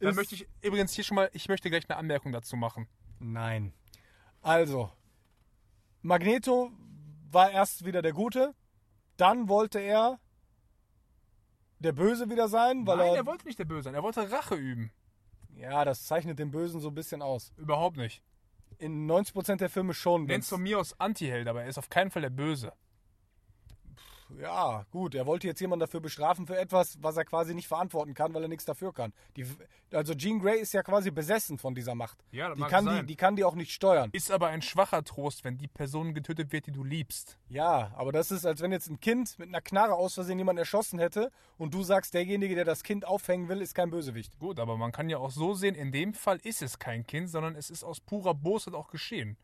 Dann 0.00 0.14
möchte 0.14 0.34
ich 0.34 0.46
übrigens 0.60 0.92
hier 0.92 1.04
schon 1.04 1.14
mal, 1.14 1.30
ich 1.32 1.48
möchte 1.48 1.70
gleich 1.70 1.88
eine 1.88 1.96
Anmerkung 1.96 2.32
dazu 2.32 2.56
machen. 2.56 2.88
Nein. 3.20 3.72
Also, 4.42 4.92
Magneto 6.02 6.70
war 7.32 7.50
erst 7.50 7.84
wieder 7.84 8.02
der 8.02 8.12
Gute, 8.12 8.54
dann 9.16 9.48
wollte 9.48 9.78
er 9.78 10.18
der 11.78 11.92
Böse 11.92 12.28
wieder 12.30 12.48
sein, 12.48 12.86
weil 12.86 12.98
Nein, 12.98 13.08
er, 13.08 13.16
er 13.16 13.26
wollte 13.26 13.46
nicht 13.46 13.58
der 13.58 13.64
Böse 13.64 13.84
sein. 13.84 13.94
Er 13.94 14.02
wollte 14.02 14.30
Rache 14.30 14.54
üben. 14.54 14.92
ja, 15.54 15.84
das 15.84 16.04
zeichnet 16.04 16.38
den 16.38 16.50
Bösen 16.50 16.80
so 16.80 16.88
ein 16.88 16.94
bisschen 16.94 17.22
aus. 17.22 17.52
Überhaupt 17.56 17.96
nicht. 17.96 18.22
In 18.78 19.06
90% 19.10 19.56
der 19.56 19.68
Filme 19.70 19.94
schon. 19.94 20.22
Nenn's 20.22 20.30
wenn's- 20.30 20.48
von 20.50 20.62
mir 20.62 20.78
aus 20.78 20.98
Anti-Held, 20.98 21.48
aber 21.48 21.62
er 21.62 21.68
ist 21.68 21.78
auf 21.78 21.88
keinen 21.90 22.10
Fall 22.10 22.22
der 22.22 22.30
Böse. 22.30 22.72
Ja, 24.38 24.84
gut, 24.90 25.14
er 25.14 25.26
wollte 25.26 25.46
jetzt 25.46 25.60
jemanden 25.60 25.80
dafür 25.80 26.00
bestrafen 26.00 26.46
für 26.46 26.58
etwas, 26.58 26.98
was 27.00 27.16
er 27.16 27.24
quasi 27.24 27.54
nicht 27.54 27.68
verantworten 27.68 28.14
kann, 28.14 28.34
weil 28.34 28.42
er 28.42 28.48
nichts 28.48 28.64
dafür 28.64 28.92
kann. 28.92 29.12
Die, 29.36 29.46
also 29.92 30.14
Jean 30.14 30.40
Grey 30.40 30.60
ist 30.60 30.72
ja 30.72 30.82
quasi 30.82 31.10
besessen 31.10 31.58
von 31.58 31.74
dieser 31.74 31.94
Macht. 31.94 32.18
Ja, 32.30 32.48
das 32.48 32.58
die 32.58 32.64
kann 32.64 32.84
sein. 32.84 33.00
die, 33.00 33.06
die 33.06 33.16
kann 33.16 33.36
die 33.36 33.44
auch 33.44 33.54
nicht 33.54 33.72
steuern. 33.72 34.10
Ist 34.12 34.30
aber 34.30 34.48
ein 34.48 34.62
schwacher 34.62 35.02
Trost, 35.04 35.44
wenn 35.44 35.58
die 35.58 35.68
Person 35.68 36.14
getötet 36.14 36.52
wird, 36.52 36.66
die 36.66 36.72
du 36.72 36.84
liebst. 36.84 37.38
Ja, 37.48 37.92
aber 37.96 38.12
das 38.12 38.30
ist, 38.30 38.46
als 38.46 38.60
wenn 38.60 38.72
jetzt 38.72 38.88
ein 38.88 39.00
Kind 39.00 39.38
mit 39.38 39.48
einer 39.48 39.60
Knarre 39.60 39.94
aus 39.94 40.14
Versehen 40.14 40.38
jemanden 40.38 40.58
erschossen 40.58 40.98
hätte 40.98 41.30
und 41.58 41.74
du 41.74 41.82
sagst, 41.82 42.14
derjenige, 42.14 42.54
der 42.54 42.64
das 42.64 42.82
Kind 42.82 43.06
aufhängen 43.06 43.48
will, 43.48 43.60
ist 43.60 43.74
kein 43.74 43.90
Bösewicht. 43.90 44.38
Gut, 44.38 44.60
aber 44.60 44.76
man 44.76 44.92
kann 44.92 45.08
ja 45.08 45.18
auch 45.18 45.30
so 45.30 45.54
sehen, 45.54 45.74
in 45.74 45.92
dem 45.92 46.14
Fall 46.14 46.38
ist 46.42 46.62
es 46.62 46.78
kein 46.78 47.06
Kind, 47.06 47.28
sondern 47.30 47.56
es 47.56 47.70
ist 47.70 47.84
aus 47.84 48.00
purer 48.00 48.34
Bosheit 48.34 48.74
auch 48.74 48.88
geschehen. 48.88 49.36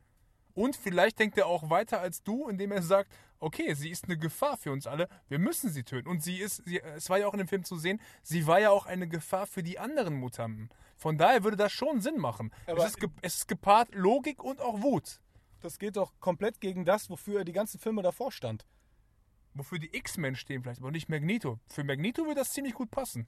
Und 0.57 0.75
vielleicht 0.75 1.19
denkt 1.19 1.37
er 1.37 1.47
auch 1.47 1.69
weiter 1.69 2.01
als 2.01 2.23
du, 2.23 2.49
indem 2.49 2.73
er 2.73 2.81
sagt, 2.83 3.13
okay, 3.41 3.75
sie 3.75 3.91
ist 3.91 4.05
eine 4.05 4.17
Gefahr 4.17 4.57
für 4.57 4.73
uns 4.73 4.87
alle, 4.87 5.07
wir 5.29 5.39
müssen 5.39 5.69
sie 5.71 5.85
töten. 5.85 6.09
Und 6.09 6.23
sie 6.23 6.39
ist, 6.39 6.63
sie, 6.65 6.81
es 6.81 7.11
war 7.11 7.19
ja 7.19 7.27
auch 7.29 7.35
in 7.35 7.39
dem 7.39 7.47
Film 7.47 7.63
zu 7.63 7.77
sehen, 7.77 8.01
sie 8.23 8.47
war 8.47 8.59
ja 8.59 8.71
auch 8.71 8.87
eine 8.87 9.07
Gefahr 9.07 9.47
für 9.47 9.63
die 9.63 9.79
anderen 9.79 10.15
Mutanten. 10.15 10.71
Von 10.97 11.19
daher 11.19 11.45
würde 11.45 11.59
das 11.59 11.73
schon 11.73 12.01
Sinn 12.01 12.17
machen. 12.19 12.51
Aber- 12.67 12.87
es, 12.87 12.95
ist 12.95 13.07
es 13.21 13.35
ist 13.37 13.49
gepaart 13.49 13.95
Logik 13.95 14.43
und 14.43 14.63
auch 14.63 14.81
Wut. 14.81 15.21
Das 15.61 15.79
geht 15.79 15.97
doch 15.97 16.19
komplett 16.21 16.59
gegen 16.61 16.87
das, 16.87 17.11
wofür 17.11 17.41
er 17.41 17.45
die 17.45 17.53
ganzen 17.53 17.79
Filme 17.79 18.01
davor 18.03 18.33
stand. 18.33 18.65
Wofür 19.53 19.79
die 19.79 19.95
X-Men 19.95 20.37
stehen 20.37 20.63
vielleicht, 20.63 20.81
aber 20.81 20.91
nicht 20.91 21.11
Magneto. 21.11 21.59
Für 21.67 21.85
Magneto 21.85 22.23
würde 22.25 22.37
das 22.41 22.53
ziemlich 22.53 22.73
gut 22.75 22.91
passen. 22.91 23.27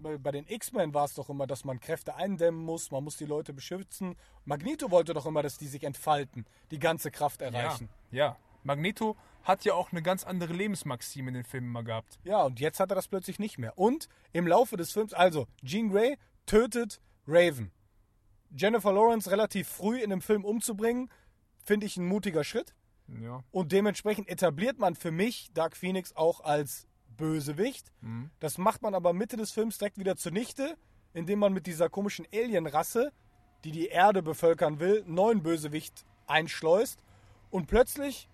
Bei, 0.00 0.16
bei 0.16 0.30
den 0.30 0.46
X-Men 0.46 0.94
war 0.94 1.06
es 1.06 1.14
doch 1.14 1.28
immer, 1.28 1.46
dass 1.46 1.64
man 1.64 1.80
Kräfte 1.80 2.14
eindämmen 2.14 2.64
muss, 2.64 2.90
man 2.92 3.02
muss 3.02 3.16
die 3.16 3.24
Leute 3.24 3.52
beschützen. 3.52 4.16
Magneto 4.44 4.90
wollte 4.90 5.12
doch 5.12 5.26
immer, 5.26 5.42
dass 5.42 5.58
die 5.58 5.66
sich 5.66 5.82
entfalten, 5.82 6.46
die 6.70 6.78
ganze 6.78 7.10
Kraft 7.10 7.42
erreichen. 7.42 7.88
Ja, 8.10 8.26
ja. 8.26 8.36
Magneto 8.62 9.16
hat 9.42 9.64
ja 9.64 9.74
auch 9.74 9.90
eine 9.90 10.02
ganz 10.02 10.24
andere 10.24 10.52
Lebensmaxime 10.52 11.28
in 11.28 11.34
den 11.34 11.44
Filmen 11.44 11.68
mal 11.68 11.82
gehabt. 11.82 12.18
Ja, 12.22 12.42
und 12.42 12.60
jetzt 12.60 12.78
hat 12.80 12.92
er 12.92 12.94
das 12.94 13.08
plötzlich 13.08 13.38
nicht 13.38 13.58
mehr. 13.58 13.76
Und 13.76 14.08
im 14.32 14.46
Laufe 14.46 14.76
des 14.76 14.92
Films, 14.92 15.14
also 15.14 15.46
Jean 15.64 15.90
Grey 15.90 16.16
tötet 16.46 17.00
Raven. 17.26 17.72
Jennifer 18.50 18.92
Lawrence 18.92 19.30
relativ 19.30 19.68
früh 19.68 20.00
in 20.00 20.10
dem 20.10 20.20
Film 20.20 20.44
umzubringen, 20.44 21.10
finde 21.64 21.86
ich 21.86 21.96
ein 21.96 22.06
mutiger 22.06 22.44
Schritt. 22.44 22.74
Ja. 23.20 23.42
Und 23.50 23.72
dementsprechend 23.72 24.28
etabliert 24.28 24.78
man 24.78 24.94
für 24.94 25.10
mich 25.10 25.50
Dark 25.54 25.76
Phoenix 25.76 26.14
auch 26.14 26.40
als 26.40 26.86
Bösewicht. 27.18 27.92
Mhm. 28.00 28.30
Das 28.40 28.56
macht 28.56 28.80
man 28.80 28.94
aber 28.94 29.12
Mitte 29.12 29.36
des 29.36 29.50
Films 29.50 29.76
direkt 29.76 29.98
wieder 29.98 30.16
zunichte, 30.16 30.76
indem 31.12 31.40
man 31.40 31.52
mit 31.52 31.66
dieser 31.66 31.90
komischen 31.90 32.26
Alienrasse, 32.32 33.12
die 33.64 33.72
die 33.72 33.88
Erde 33.88 34.22
bevölkern 34.22 34.80
will, 34.80 35.02
einen 35.04 35.14
neuen 35.14 35.42
Bösewicht 35.42 36.06
einschleust. 36.26 37.02
Und 37.50 37.66
plötzlich 37.66 38.28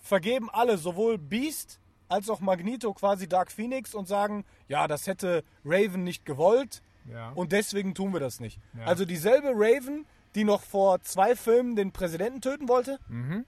vergeben 0.00 0.50
alle, 0.50 0.78
sowohl 0.78 1.18
Beast 1.18 1.78
als 2.08 2.30
auch 2.30 2.40
Magneto, 2.40 2.92
quasi 2.94 3.28
Dark 3.28 3.52
Phoenix 3.52 3.94
und 3.94 4.08
sagen, 4.08 4.44
ja, 4.66 4.88
das 4.88 5.06
hätte 5.06 5.44
Raven 5.64 6.02
nicht 6.04 6.24
gewollt 6.24 6.82
Ja. 7.04 7.30
und 7.32 7.52
deswegen 7.52 7.94
tun 7.94 8.12
wir 8.12 8.20
das 8.20 8.40
nicht. 8.40 8.58
Ja. 8.78 8.84
Also 8.86 9.04
dieselbe 9.04 9.52
Raven, 9.54 10.06
die 10.34 10.44
noch 10.44 10.62
vor 10.62 11.00
zwei 11.02 11.36
Filmen 11.36 11.76
den 11.76 11.92
Präsidenten 11.92 12.40
töten 12.40 12.68
wollte, 12.68 12.98
mhm. 13.08 13.44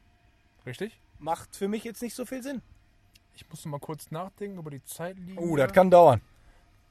Richtig? 0.66 1.00
macht 1.18 1.56
für 1.56 1.68
mich 1.68 1.84
jetzt 1.84 2.02
nicht 2.02 2.14
so 2.14 2.26
viel 2.26 2.42
Sinn. 2.42 2.60
Ich 3.34 3.48
muss 3.48 3.64
noch 3.64 3.72
mal 3.72 3.78
kurz 3.78 4.10
nachdenken 4.10 4.58
über 4.58 4.70
die 4.70 4.84
Zeitlinie. 4.84 5.40
Oh, 5.40 5.56
das 5.56 5.72
kann 5.72 5.90
dauern. 5.90 6.20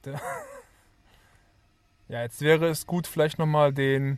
Ja, 2.10 2.24
jetzt 2.24 2.41
wäre 2.41 2.67
es 2.67 2.88
gut, 2.88 3.05
vielleicht 3.05 3.38
nochmal 3.38 3.72
den 3.72 4.17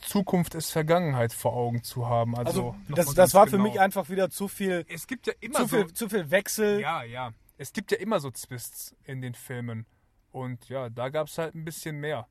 Zukunft 0.00 0.56
ist 0.56 0.72
Vergangenheit 0.72 1.32
vor 1.32 1.52
Augen 1.54 1.84
zu 1.84 2.08
haben. 2.08 2.36
Also, 2.36 2.70
Also, 2.70 2.76
das, 2.88 3.14
das 3.14 3.34
war 3.34 3.46
für 3.46 3.52
genau. 3.52 3.62
mich 3.68 3.78
einfach 3.78 4.10
wieder 4.10 4.28
zu 4.28 4.48
viel, 4.48 4.84
Es 4.88 5.06
gibt 5.06 5.28
ja 5.28 5.32
immer 5.38 5.60
zu 5.60 5.66
so. 5.66 5.76
viel, 5.76 5.94
zu 5.94 6.08
viel 6.08 6.30
Wechsel. 6.32 6.80
Ja, 6.80 7.04
ja. 7.04 7.32
Es 7.58 7.72
gibt 7.72 7.92
ja 7.92 7.98
immer 7.98 8.18
so 8.18 8.30
Twists 8.32 8.96
in 9.04 9.22
den 9.22 9.34
Filmen. 9.34 9.86
Und 10.32 10.68
ja, 10.68 10.88
da 10.90 11.10
gab 11.10 11.28
es 11.28 11.38
halt 11.38 11.54
ein 11.54 11.64
bisschen 11.64 12.00
mehr. 12.00 12.26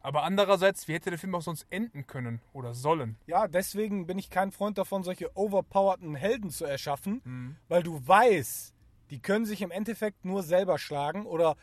Aber 0.00 0.22
andererseits, 0.22 0.86
wie 0.88 0.94
hätte 0.94 1.10
der 1.10 1.18
Film 1.18 1.34
auch 1.34 1.42
sonst 1.42 1.66
enden 1.70 2.06
können 2.06 2.40
oder 2.52 2.72
sollen? 2.74 3.16
Ja, 3.26 3.48
deswegen 3.48 4.06
bin 4.06 4.18
ich 4.18 4.30
kein 4.30 4.52
Freund 4.52 4.78
davon, 4.78 5.02
solche 5.02 5.36
overpowerten 5.36 6.14
Helden 6.14 6.50
zu 6.50 6.64
erschaffen, 6.64 7.20
Mhm. 7.24 7.56
weil 7.68 7.82
du 7.82 8.06
weißt, 8.06 8.74
die 9.10 9.20
können 9.20 9.44
sich 9.46 9.62
im 9.62 9.70
Endeffekt 9.70 10.24
nur 10.24 10.42
selber 10.42 10.78
schlagen 10.78 11.26
oder 11.26 11.56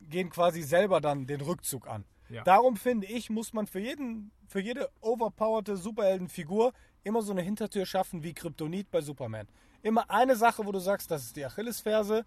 gehen 0.00 0.30
quasi 0.30 0.62
selber 0.62 1.00
dann 1.00 1.26
den 1.26 1.40
Rückzug 1.40 1.86
an. 1.88 2.04
Ja. 2.28 2.42
Darum 2.44 2.76
finde 2.76 3.06
ich, 3.06 3.30
muss 3.30 3.52
man 3.52 3.66
für, 3.66 3.80
jeden, 3.80 4.30
für 4.46 4.60
jede 4.60 4.90
overpowerte 5.00 5.76
Superheldenfigur 5.76 6.72
immer 7.02 7.22
so 7.22 7.32
eine 7.32 7.42
Hintertür 7.42 7.86
schaffen 7.86 8.22
wie 8.22 8.34
Kryptonit 8.34 8.90
bei 8.90 9.00
Superman. 9.00 9.48
Immer 9.82 10.10
eine 10.10 10.36
Sache, 10.36 10.66
wo 10.66 10.72
du 10.72 10.78
sagst, 10.78 11.10
das 11.10 11.24
ist 11.24 11.36
die 11.36 11.44
Achillesferse, 11.46 12.24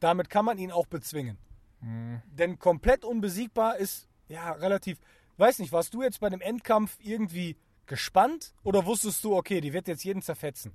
damit 0.00 0.28
kann 0.30 0.44
man 0.44 0.58
ihn 0.58 0.72
auch 0.72 0.86
bezwingen. 0.86 1.38
Mhm. 1.80 2.20
Denn 2.26 2.58
komplett 2.58 3.04
unbesiegbar 3.04 3.76
ist 3.76 4.08
ja 4.28 4.52
relativ. 4.52 4.98
Weiß 5.36 5.58
nicht, 5.58 5.72
warst 5.72 5.94
du 5.94 6.02
jetzt 6.02 6.20
bei 6.20 6.28
dem 6.30 6.40
Endkampf 6.40 6.96
irgendwie 7.00 7.56
gespannt 7.86 8.54
oder 8.62 8.86
wusstest 8.86 9.22
du, 9.24 9.36
okay, 9.36 9.60
die 9.60 9.72
wird 9.72 9.88
jetzt 9.88 10.04
jeden 10.04 10.22
zerfetzen? 10.22 10.72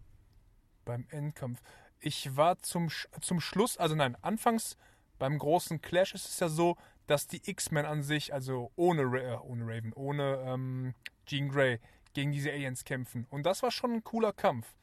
Beim 0.85 1.05
Endkampf. 1.09 1.61
Ich 1.99 2.35
war 2.35 2.57
zum, 2.59 2.89
zum 3.21 3.39
Schluss, 3.41 3.77
also 3.77 3.95
nein, 3.95 4.17
anfangs 4.21 4.77
beim 5.17 5.37
großen 5.37 5.81
Clash 5.81 6.13
ist 6.13 6.29
es 6.29 6.39
ja 6.39 6.47
so, 6.49 6.77
dass 7.07 7.27
die 7.27 7.41
X-Men 7.49 7.85
an 7.85 8.03
sich, 8.03 8.33
also 8.33 8.71
ohne, 8.75 9.01
äh, 9.19 9.37
ohne 9.37 9.63
Raven, 9.65 9.93
ohne 9.93 10.43
ähm, 10.45 10.93
Jean 11.25 11.49
Grey, 11.49 11.79
gegen 12.13 12.31
diese 12.31 12.51
Aliens 12.51 12.85
kämpfen. 12.85 13.25
Und 13.29 13.43
das 13.45 13.61
war 13.63 13.71
schon 13.71 13.91
ein 13.93 14.03
cooler 14.03 14.31
Kampf. 14.33 14.75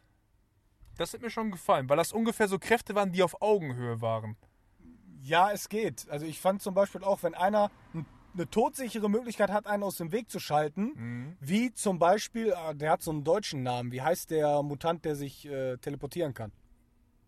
Das 0.96 1.12
hat 1.12 1.20
mir 1.22 1.30
schon 1.30 1.50
gefallen, 1.50 1.88
weil 1.88 1.96
das 1.96 2.12
ungefähr 2.12 2.48
so 2.48 2.58
Kräfte 2.58 2.94
waren, 2.94 3.12
die 3.12 3.22
auf 3.22 3.40
Augenhöhe 3.42 4.00
waren. 4.00 4.36
Ja, 5.22 5.50
es 5.50 5.68
geht. 5.68 6.08
Also 6.08 6.24
ich 6.26 6.40
fand 6.40 6.62
zum 6.62 6.74
Beispiel 6.74 7.02
auch, 7.04 7.22
wenn 7.22 7.34
einer 7.34 7.70
n- 7.94 8.06
eine 8.36 8.48
todsichere 8.48 9.08
Möglichkeit 9.10 9.50
hat, 9.50 9.66
einen 9.66 9.82
aus 9.82 9.96
dem 9.96 10.12
Weg 10.12 10.30
zu 10.30 10.38
schalten, 10.38 11.36
wie 11.40 11.72
zum 11.72 11.98
Beispiel, 11.98 12.48
äh, 12.48 12.74
der 12.74 12.92
hat 12.92 13.02
so 13.02 13.10
einen 13.10 13.24
deutschen 13.24 13.62
Namen, 13.62 13.92
wie 13.92 14.02
heißt 14.02 14.30
der 14.30 14.62
Mutant, 14.62 15.04
der 15.04 15.16
sich 15.16 15.46
äh, 15.46 15.76
teleportieren 15.78 16.34
kann? 16.34 16.52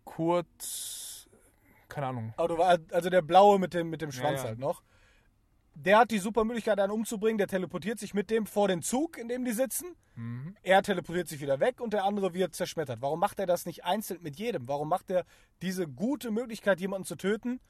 Kurt, 0.04 0.46
keine 1.88 2.06
Ahnung. 2.06 2.34
Also 2.36 2.62
also 2.62 3.10
der 3.10 3.22
blaue 3.22 3.58
mit 3.58 3.74
dem, 3.74 3.90
mit 3.90 4.02
dem 4.02 4.12
Schwanz 4.12 4.38
Ja, 4.38 4.42
ja. 4.44 4.48
halt 4.50 4.58
noch. 4.58 4.82
Der 5.74 5.98
hat 5.98 6.10
die 6.10 6.18
super 6.18 6.44
Möglichkeit, 6.44 6.80
einen 6.80 6.90
umzubringen. 6.92 7.38
Der 7.38 7.46
teleportiert 7.46 8.00
sich 8.00 8.12
mit 8.12 8.30
dem 8.30 8.46
vor 8.46 8.66
den 8.66 8.82
Zug, 8.82 9.16
in 9.16 9.28
dem 9.28 9.44
die 9.44 9.52
sitzen. 9.52 9.94
Mhm. 10.16 10.56
Er 10.62 10.82
teleportiert 10.82 11.28
sich 11.28 11.40
wieder 11.40 11.60
weg 11.60 11.80
und 11.80 11.92
der 11.92 12.04
andere 12.04 12.34
wird 12.34 12.54
zerschmettert. 12.54 13.00
Warum 13.00 13.20
macht 13.20 13.38
er 13.38 13.46
das 13.46 13.64
nicht 13.64 13.84
einzeln 13.84 14.20
mit 14.22 14.36
jedem? 14.36 14.66
Warum 14.66 14.88
macht 14.88 15.08
er 15.10 15.24
diese 15.62 15.86
gute 15.86 16.32
Möglichkeit, 16.32 16.80
jemanden 16.80 17.06
zu 17.06 17.14
töten, 17.14 17.60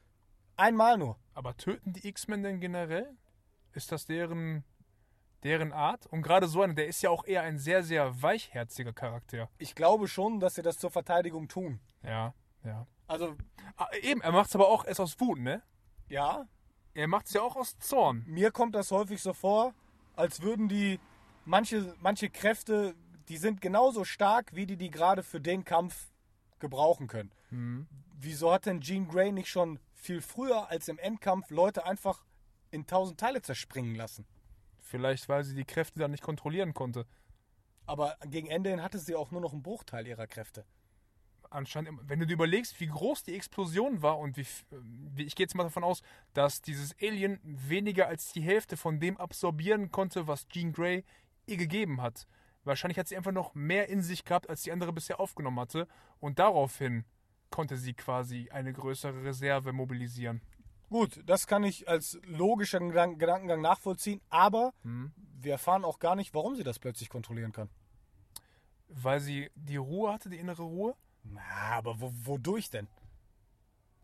einmal 0.56 0.96
nur? 0.96 1.18
Aber 1.34 1.54
töten 1.58 1.92
die 1.92 2.08
X-Men 2.08 2.42
denn 2.42 2.60
generell? 2.60 3.14
Ist 3.78 3.92
das 3.92 4.06
deren, 4.06 4.64
deren 5.44 5.72
Art? 5.72 6.06
Und 6.06 6.22
gerade 6.22 6.48
so 6.48 6.62
einer, 6.62 6.74
der 6.74 6.88
ist 6.88 7.00
ja 7.00 7.10
auch 7.10 7.24
eher 7.24 7.42
ein 7.42 7.58
sehr, 7.58 7.84
sehr 7.84 8.20
weichherziger 8.22 8.92
Charakter. 8.92 9.48
Ich 9.58 9.76
glaube 9.76 10.08
schon, 10.08 10.40
dass 10.40 10.56
sie 10.56 10.62
das 10.62 10.78
zur 10.78 10.90
Verteidigung 10.90 11.46
tun. 11.46 11.78
Ja, 12.02 12.34
ja. 12.64 12.88
Also, 13.06 13.36
Ah, 13.76 13.86
eben, 14.02 14.20
er 14.20 14.32
macht 14.32 14.48
es 14.48 14.56
aber 14.56 14.66
auch 14.66 14.84
erst 14.84 14.98
aus 15.00 15.20
Wut, 15.20 15.38
ne? 15.38 15.62
ja, 16.08 16.44
Er 16.94 17.06
macht 17.06 17.26
es 17.26 17.34
ja 17.34 17.42
auch 17.42 17.54
aus 17.54 17.78
Zorn. 17.78 18.24
mir 18.26 18.50
kommt 18.50 18.74
das 18.74 18.90
häufig 18.90 19.22
so 19.22 19.32
vor, 19.32 19.74
als 20.16 20.42
würden 20.42 20.68
die 20.68 20.98
manche, 21.44 21.94
manche 22.00 22.28
Kräfte, 22.30 22.96
die 23.28 23.36
sind 23.36 23.60
genauso 23.60 24.02
stark, 24.04 24.56
wie 24.56 24.66
die 24.66 24.76
die 24.76 24.90
gerade 24.90 25.22
für 25.22 25.40
den 25.40 25.64
Kampf 25.64 26.10
gebrauchen 26.58 27.06
können. 27.06 27.86
Wieso 28.18 28.52
hat 28.52 28.66
denn 28.66 28.80
Jean 28.80 29.06
Grey 29.06 29.30
nicht 29.30 29.48
schon 29.48 29.78
viel 29.94 30.20
früher 30.20 30.68
als 30.68 30.88
im 30.88 30.98
Endkampf 30.98 31.50
Leute 31.50 31.86
einfach 31.86 32.24
in 32.70 32.86
tausend 32.86 33.20
Teile 33.20 33.42
zerspringen 33.42 33.94
lassen? 33.94 34.26
Vielleicht, 34.80 35.28
weil 35.28 35.44
sie 35.44 35.54
die 35.54 35.64
Kräfte 35.64 36.00
dann 36.00 36.10
nicht 36.10 36.22
kontrollieren 36.22 36.74
konnte. 36.74 37.06
Aber 37.86 38.16
gegen 38.26 38.48
Ende 38.48 38.70
hin 38.70 38.82
hatte 38.82 38.98
sie 38.98 39.14
auch 39.14 39.30
nur 39.30 39.40
noch 39.40 39.52
einen 39.52 39.62
Bruchteil 39.62 40.06
ihrer 40.06 40.26
Kräfte. 40.26 40.64
Anscheinend, 41.50 42.00
wenn 42.06 42.20
du 42.20 42.26
dir 42.26 42.34
überlegst, 42.34 42.78
wie 42.80 42.86
groß 42.86 43.22
die 43.22 43.34
Explosion 43.34 44.02
war 44.02 44.18
und 44.18 44.36
wie, 44.36 44.46
wie 44.70 45.24
ich 45.24 45.34
gehe 45.34 45.44
jetzt 45.44 45.54
mal 45.54 45.64
davon 45.64 45.84
aus, 45.84 46.02
dass 46.34 46.60
dieses 46.60 46.94
Alien 47.00 47.40
weniger 47.42 48.06
als 48.06 48.32
die 48.32 48.42
Hälfte 48.42 48.76
von 48.76 49.00
dem 49.00 49.16
absorbieren 49.16 49.90
konnte, 49.90 50.26
was 50.26 50.46
Jean 50.48 50.72
Grey 50.72 51.04
ihr 51.46 51.56
gegeben 51.56 52.02
hat. 52.02 52.26
Wahrscheinlich 52.64 52.98
hat 52.98 53.08
sie 53.08 53.16
einfach 53.16 53.32
noch 53.32 53.54
mehr 53.54 53.88
in 53.88 54.02
sich 54.02 54.26
gehabt, 54.26 54.50
als 54.50 54.62
die 54.62 54.72
andere 54.72 54.92
bisher 54.92 55.20
aufgenommen 55.20 55.58
hatte. 55.58 55.88
Und 56.20 56.38
daraufhin 56.38 57.06
konnte 57.50 57.78
sie 57.78 57.94
quasi 57.94 58.50
eine 58.50 58.74
größere 58.74 59.24
Reserve 59.24 59.72
mobilisieren. 59.72 60.42
Gut, 60.88 61.20
das 61.26 61.46
kann 61.46 61.64
ich 61.64 61.88
als 61.88 62.18
logischer 62.24 62.78
Gedan- 62.78 63.18
Gedankengang 63.18 63.60
nachvollziehen, 63.60 64.20
aber 64.30 64.72
Mhm. 64.82 65.12
wir 65.40 65.52
erfahren 65.52 65.84
auch 65.84 65.98
gar 65.98 66.16
nicht, 66.16 66.34
warum 66.34 66.56
sie 66.56 66.64
das 66.64 66.78
plötzlich 66.78 67.08
kontrollieren 67.10 67.52
kann. 67.52 67.68
Weil 68.88 69.20
sie 69.20 69.50
die 69.54 69.76
Ruhe 69.76 70.12
hatte, 70.12 70.30
die 70.30 70.38
innere 70.38 70.62
Ruhe. 70.62 70.94
Na, 71.24 71.42
aber 71.72 72.00
wo, 72.00 72.10
wodurch 72.24 72.70
denn? 72.70 72.88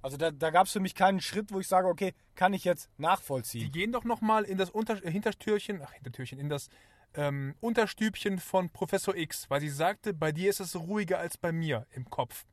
Also 0.03 0.19
da, 0.19 0.31
da 0.31 0.51
gab 0.51 0.67
es 0.67 0.73
für 0.73 0.81
mich 0.81 0.95
keinen 0.95 1.23
Schritt, 1.23 1.51
wo 1.51 1.61
ich 1.61 1.67
sage, 1.69 1.89
okay, 1.89 2.13
kann 2.35 2.53
ich 2.53 2.65
jetzt 2.65 2.91
Die 2.99 3.03
nachvollziehen. 3.03 3.73
gehen 3.73 3.91
doch 3.93 4.05
nochmal 4.05 4.45
in 4.45 4.59
das 4.59 4.69
Unter 4.69 5.03
äh, 5.03 5.11
Hintertürchen, 5.11 5.81
ach, 5.83 5.93
Hintertürchen, 5.93 6.39
in 6.39 6.51
das 6.51 6.69
ähm, 7.15 7.55
Unterstübchen 7.61 8.39
von 8.39 8.69
Professor 8.69 9.17
X, 9.17 9.49
weil 9.49 9.63
sie 9.63 9.71
sagte, 9.71 10.13
bei 10.13 10.33
dir 10.33 10.51
ist 10.51 10.61
es 10.61 10.77
ruhiger 10.77 11.19
als 11.19 11.39
bei 11.39 11.53
mir 11.53 11.87
im 11.93 12.11
Kopf. 12.11 12.45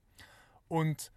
Und 0.69 1.11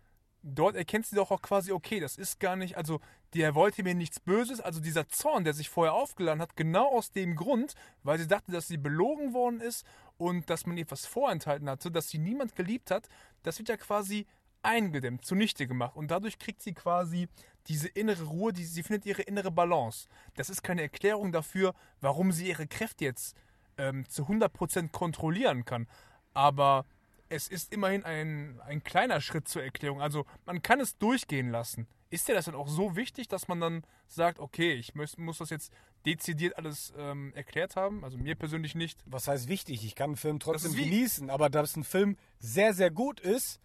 dort 0.44 0.76
erkennt 0.76 1.06
sie 1.06 1.16
doch 1.16 1.30
auch 1.30 1.42
quasi, 1.42 1.72
okay, 1.72 2.00
das 2.00 2.16
ist 2.16 2.38
gar 2.38 2.54
nicht, 2.54 2.76
also 2.76 3.00
der 3.32 3.54
wollte 3.54 3.82
mir 3.82 3.94
nichts 3.94 4.20
Böses, 4.20 4.60
also 4.60 4.78
dieser 4.80 5.08
Zorn, 5.08 5.44
der 5.44 5.54
sich 5.54 5.70
vorher 5.70 5.94
aufgeladen 5.94 6.40
hat, 6.40 6.54
genau 6.54 6.88
aus 6.88 7.10
dem 7.10 7.34
Grund, 7.34 7.74
weil 8.02 8.18
sie 8.18 8.28
dachte, 8.28 8.52
dass 8.52 8.68
sie 8.68 8.76
belogen 8.76 9.32
worden 9.32 9.60
ist 9.60 9.86
und 10.18 10.48
dass 10.50 10.66
man 10.66 10.76
ihr 10.76 10.90
was 10.90 11.06
vorenthalten 11.06 11.68
hatte, 11.68 11.90
dass 11.90 12.08
sie 12.08 12.18
niemand 12.18 12.54
geliebt 12.54 12.90
hat, 12.90 13.08
das 13.42 13.58
wird 13.58 13.70
ja 13.70 13.76
quasi 13.76 14.26
eingedämmt, 14.62 15.24
zunichte 15.24 15.66
gemacht. 15.66 15.96
Und 15.96 16.10
dadurch 16.10 16.38
kriegt 16.38 16.62
sie 16.62 16.74
quasi 16.74 17.28
diese 17.66 17.88
innere 17.88 18.24
Ruhe, 18.24 18.52
die, 18.52 18.64
sie 18.64 18.82
findet 18.82 19.06
ihre 19.06 19.22
innere 19.22 19.50
Balance. 19.50 20.08
Das 20.36 20.50
ist 20.50 20.62
keine 20.62 20.82
Erklärung 20.82 21.32
dafür, 21.32 21.74
warum 22.00 22.32
sie 22.32 22.48
ihre 22.48 22.66
Kräfte 22.66 23.04
jetzt 23.04 23.36
ähm, 23.78 24.08
zu 24.08 24.24
100% 24.24 24.90
kontrollieren 24.90 25.64
kann. 25.64 25.88
Aber 26.34 26.84
es 27.28 27.48
ist 27.48 27.72
immerhin 27.72 28.04
ein, 28.04 28.60
ein 28.66 28.82
kleiner 28.84 29.20
Schritt 29.20 29.48
zur 29.48 29.62
Erklärung. 29.62 30.00
Also 30.00 30.26
man 30.46 30.62
kann 30.62 30.80
es 30.80 30.98
durchgehen 30.98 31.50
lassen. 31.50 31.86
Ist 32.10 32.28
dir 32.28 32.34
das 32.34 32.44
dann 32.44 32.54
auch 32.54 32.68
so 32.68 32.96
wichtig, 32.96 33.28
dass 33.28 33.48
man 33.48 33.60
dann 33.60 33.82
sagt, 34.06 34.38
okay, 34.38 34.74
ich 34.74 34.94
muss, 34.94 35.16
muss 35.16 35.38
das 35.38 35.50
jetzt 35.50 35.72
dezidiert 36.06 36.56
alles 36.56 36.92
ähm, 36.96 37.32
erklärt 37.34 37.76
haben? 37.76 38.04
Also 38.04 38.18
mir 38.18 38.34
persönlich 38.34 38.74
nicht. 38.74 39.00
Was 39.06 39.26
heißt 39.26 39.48
wichtig? 39.48 39.84
Ich 39.84 39.94
kann 39.94 40.10
einen 40.10 40.16
Film 40.16 40.38
trotzdem 40.38 40.74
genießen, 40.74 41.30
aber 41.30 41.50
dass 41.50 41.76
ein 41.76 41.84
Film 41.84 42.16
sehr, 42.38 42.72
sehr 42.74 42.90
gut 42.90 43.20
ist, 43.20 43.60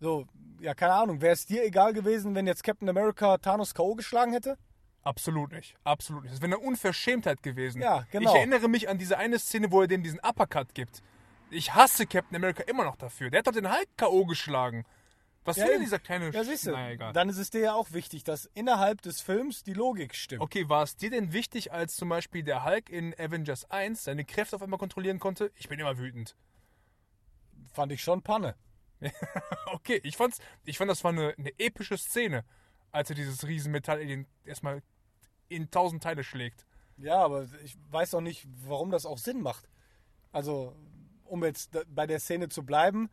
so, 0.00 0.26
ja, 0.60 0.74
keine 0.74 0.94
Ahnung, 0.94 1.20
wäre 1.20 1.32
es 1.32 1.46
dir 1.46 1.64
egal 1.64 1.92
gewesen, 1.92 2.34
wenn 2.34 2.48
jetzt 2.48 2.64
Captain 2.64 2.88
America 2.88 3.38
Thanos 3.38 3.72
K.O. 3.72 3.94
geschlagen 3.94 4.32
hätte? 4.32 4.58
Absolut 5.04 5.52
nicht. 5.52 5.76
Absolut 5.84 6.22
nicht. 6.24 6.34
Das 6.34 6.40
wäre 6.40 6.54
eine 6.54 6.58
Unverschämtheit 6.58 7.42
gewesen. 7.42 7.80
Ja, 7.80 8.04
genau. 8.10 8.30
Ich 8.30 8.36
erinnere 8.36 8.68
mich 8.68 8.88
an 8.88 8.98
diese 8.98 9.18
eine 9.18 9.38
Szene, 9.38 9.70
wo 9.70 9.82
er 9.82 9.86
dem 9.86 10.02
diesen 10.02 10.18
Uppercut 10.20 10.74
gibt. 10.74 11.02
Ich 11.52 11.74
hasse 11.74 12.06
Captain 12.06 12.36
America 12.36 12.62
immer 12.64 12.84
noch 12.84 12.96
dafür. 12.96 13.30
Der 13.30 13.38
hat 13.40 13.46
doch 13.46 13.52
den 13.52 13.70
Hulk 13.70 13.88
K.O. 13.96 14.24
geschlagen. 14.26 14.84
Was 15.44 15.56
Ja, 15.56 15.64
will 15.64 15.72
denn 15.72 15.80
dieser 15.82 15.98
kleine 15.98 16.30
Ja, 16.30 16.44
siehst 16.44 16.66
du, 16.66 16.70
Naja, 16.70 16.90
egal. 16.92 17.12
dann 17.12 17.28
ist 17.28 17.36
es 17.36 17.50
dir 17.50 17.60
ja 17.60 17.74
auch 17.74 17.92
wichtig, 17.92 18.22
dass 18.22 18.46
innerhalb 18.54 19.02
des 19.02 19.20
Films 19.20 19.64
die 19.64 19.72
Logik 19.74 20.14
stimmt. 20.14 20.40
Okay, 20.40 20.68
war 20.68 20.84
es 20.84 20.96
dir 20.96 21.10
denn 21.10 21.32
wichtig, 21.32 21.72
als 21.72 21.96
zum 21.96 22.08
Beispiel 22.08 22.44
der 22.44 22.64
Hulk 22.64 22.88
in 22.88 23.12
Avengers 23.18 23.68
1 23.70 24.04
seine 24.04 24.24
Kräfte 24.24 24.54
auf 24.56 24.62
einmal 24.62 24.78
kontrollieren 24.78 25.18
konnte? 25.18 25.50
Ich 25.56 25.68
bin 25.68 25.80
immer 25.80 25.98
wütend. 25.98 26.36
fand 27.72 27.90
ich 27.92 28.02
schon 28.02 28.22
Panne. 28.22 28.54
Okay, 29.66 30.00
ich 30.04 30.16
fand's, 30.16 30.38
ich 30.64 30.78
fand, 30.78 30.88
das 30.90 31.02
war 31.02 31.10
eine, 31.10 31.34
eine 31.36 31.50
epische 31.58 31.98
Szene, 31.98 32.44
als 32.92 33.10
er 33.10 33.16
dieses 33.16 33.44
Riesenmetall 33.46 34.26
erstmal 34.44 34.82
in 35.48 35.70
tausend 35.72 36.02
Teile 36.04 36.22
schlägt. 36.22 36.64
Ja, 36.98 37.16
aber 37.24 37.48
ich 37.64 37.76
weiß 37.90 38.14
auch 38.14 38.20
nicht, 38.20 38.46
warum 38.64 38.90
das 38.92 39.06
auch 39.06 39.18
Sinn 39.18 39.40
macht. 39.42 39.68
Also, 40.30 40.76
um 41.32 41.42
jetzt 41.44 41.78
bei 41.88 42.06
der 42.06 42.20
Szene 42.20 42.50
zu 42.50 42.62
bleiben, 42.62 43.08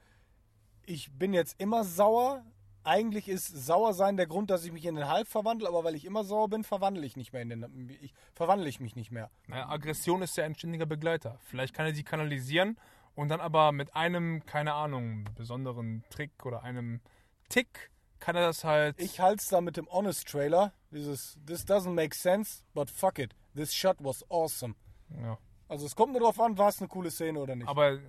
ich 0.86 1.10
bin 1.14 1.34
jetzt 1.34 1.60
immer 1.60 1.86
sauer. 1.86 2.44
Eigentlich 2.84 3.30
ist 3.30 3.48
sauer 3.48 3.94
sein 3.94 4.18
der 4.18 4.28
Grund, 4.28 4.50
dass 4.50 4.66
ich 4.66 4.74
mich 4.74 4.86
in 4.86 4.96
den 4.96 5.10
Hulk 5.10 5.28
verwandle, 5.28 5.70
aber 5.70 5.86
weil 5.86 5.96
ich 5.96 6.04
immer 6.04 6.26
sauer 6.26 6.50
bin, 6.50 6.66
verwandle 6.66 7.06
ich 7.06 7.16
nicht 7.16 7.32
mehr 7.32 7.44
in 7.44 7.50
den 7.50 7.90
ich 8.02 8.14
verwandle 8.34 8.68
ich 8.68 8.82
mich 8.82 8.96
nicht 8.98 9.12
mehr. 9.12 9.32
Naja, 9.48 9.70
Aggression 9.70 10.22
ist 10.22 10.36
ja 10.36 10.44
ein 10.44 10.56
ständiger 10.56 10.86
Begleiter. 10.86 11.40
Vielleicht 11.46 11.74
kann 11.74 11.86
er 11.86 11.96
sie 11.96 12.04
kanalisieren 12.04 12.78
und 13.16 13.30
dann 13.30 13.40
aber 13.40 13.72
mit 13.72 13.96
einem, 13.96 14.46
keine 14.46 14.74
Ahnung, 14.74 15.26
besonderen 15.36 16.04
Trick 16.10 16.46
oder 16.46 16.64
einem 16.64 17.00
Tick 17.48 17.90
kann 18.20 18.36
er 18.36 18.48
das 18.48 18.66
halt. 18.66 19.00
Ich 19.00 19.22
halte 19.22 19.42
es 19.42 19.48
da 19.48 19.62
mit 19.62 19.78
dem 19.78 19.88
Honest 19.90 20.28
Trailer, 20.28 20.74
dieses 20.92 21.38
This 21.46 21.66
doesn't 21.66 21.94
make 21.94 22.14
sense, 22.14 22.64
but 22.74 22.90
fuck 22.90 23.18
it. 23.18 23.34
This 23.56 23.74
shot 23.74 23.98
was 24.00 24.30
awesome. 24.30 24.76
Ja. 25.22 25.38
Also 25.70 25.86
es 25.86 25.96
kommt 25.96 26.12
nur 26.12 26.20
darauf 26.20 26.40
an, 26.40 26.58
war 26.58 26.70
es 26.70 26.80
eine 26.80 26.88
coole 26.88 27.12
Szene 27.12 27.40
oder 27.40 27.56
nicht. 27.56 27.70
Aber 27.70 27.94
äh, 27.94 28.00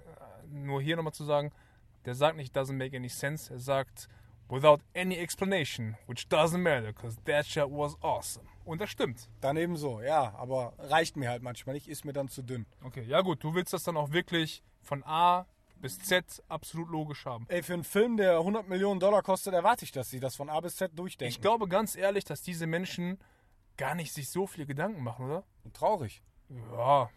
nur 0.49 0.83
hier 0.83 0.97
nochmal 0.97 1.13
zu 1.13 1.25
sagen, 1.25 1.53
der 2.07 2.15
sagt 2.15 2.37
nicht 2.37 2.57
doesn't 2.57 2.73
make 2.73 2.97
any 2.97 3.09
sense, 3.09 3.53
er 3.53 3.61
sagt 3.61 4.09
without 4.49 4.79
any 4.97 5.17
explanation, 5.17 5.97
which 6.07 6.27
doesn't 6.29 6.59
matter, 6.59 6.93
because 6.93 7.17
that 7.25 7.47
shot 7.47 7.71
was 7.71 7.97
awesome. 8.03 8.47
Und 8.65 8.81
das 8.81 8.91
stimmt. 8.91 9.29
Dann 9.41 9.57
eben 9.57 9.77
so, 9.77 10.01
ja, 10.01 10.35
aber 10.37 10.73
reicht 10.79 11.17
mir 11.17 11.29
halt 11.29 11.43
manchmal 11.43 11.75
nicht, 11.75 11.87
ist 11.87 12.05
mir 12.05 12.13
dann 12.13 12.29
zu 12.29 12.43
dünn. 12.43 12.67
Okay, 12.83 13.03
ja 13.03 13.21
gut, 13.21 13.45
du 13.45 13.55
willst 13.55 13.73
das 13.73 13.85
dann 13.85 13.97
auch 13.97 14.11
wirklich 14.11 14.63
von 14.83 15.05
A 15.05 15.47
bis 15.77 15.99
Z 15.99 16.43
absolut 16.49 16.91
logisch 16.91 17.25
haben. 17.25 17.47
Ey, 17.49 17.63
für 17.63 17.75
einen 17.75 17.85
Film, 17.85 18.17
der 18.17 18.39
100 18.39 18.69
Millionen 18.69 19.01
Dollar 19.01 19.23
kostet, 19.23 19.55
erwarte 19.55 19.85
ich, 19.85 19.93
dass 19.93 20.11
sie 20.11 20.21
das 20.21 20.37
von 20.37 20.51
A 20.51 20.61
bis 20.61 20.77
Z 20.77 20.99
durchdenken. 20.99 21.31
Ich 21.31 21.41
glaube 21.41 21.69
ganz 21.69 21.97
ehrlich, 21.97 22.25
dass 22.25 22.43
diese 22.43 22.67
Menschen 22.67 23.19
gar 23.77 23.95
nicht 23.95 24.13
sich 24.13 24.29
so 24.29 24.47
viele 24.47 24.67
Gedanken 24.67 25.03
machen, 25.03 25.27
oder? 25.27 25.45
Traurig. 25.73 26.23
Ja. 26.73 27.09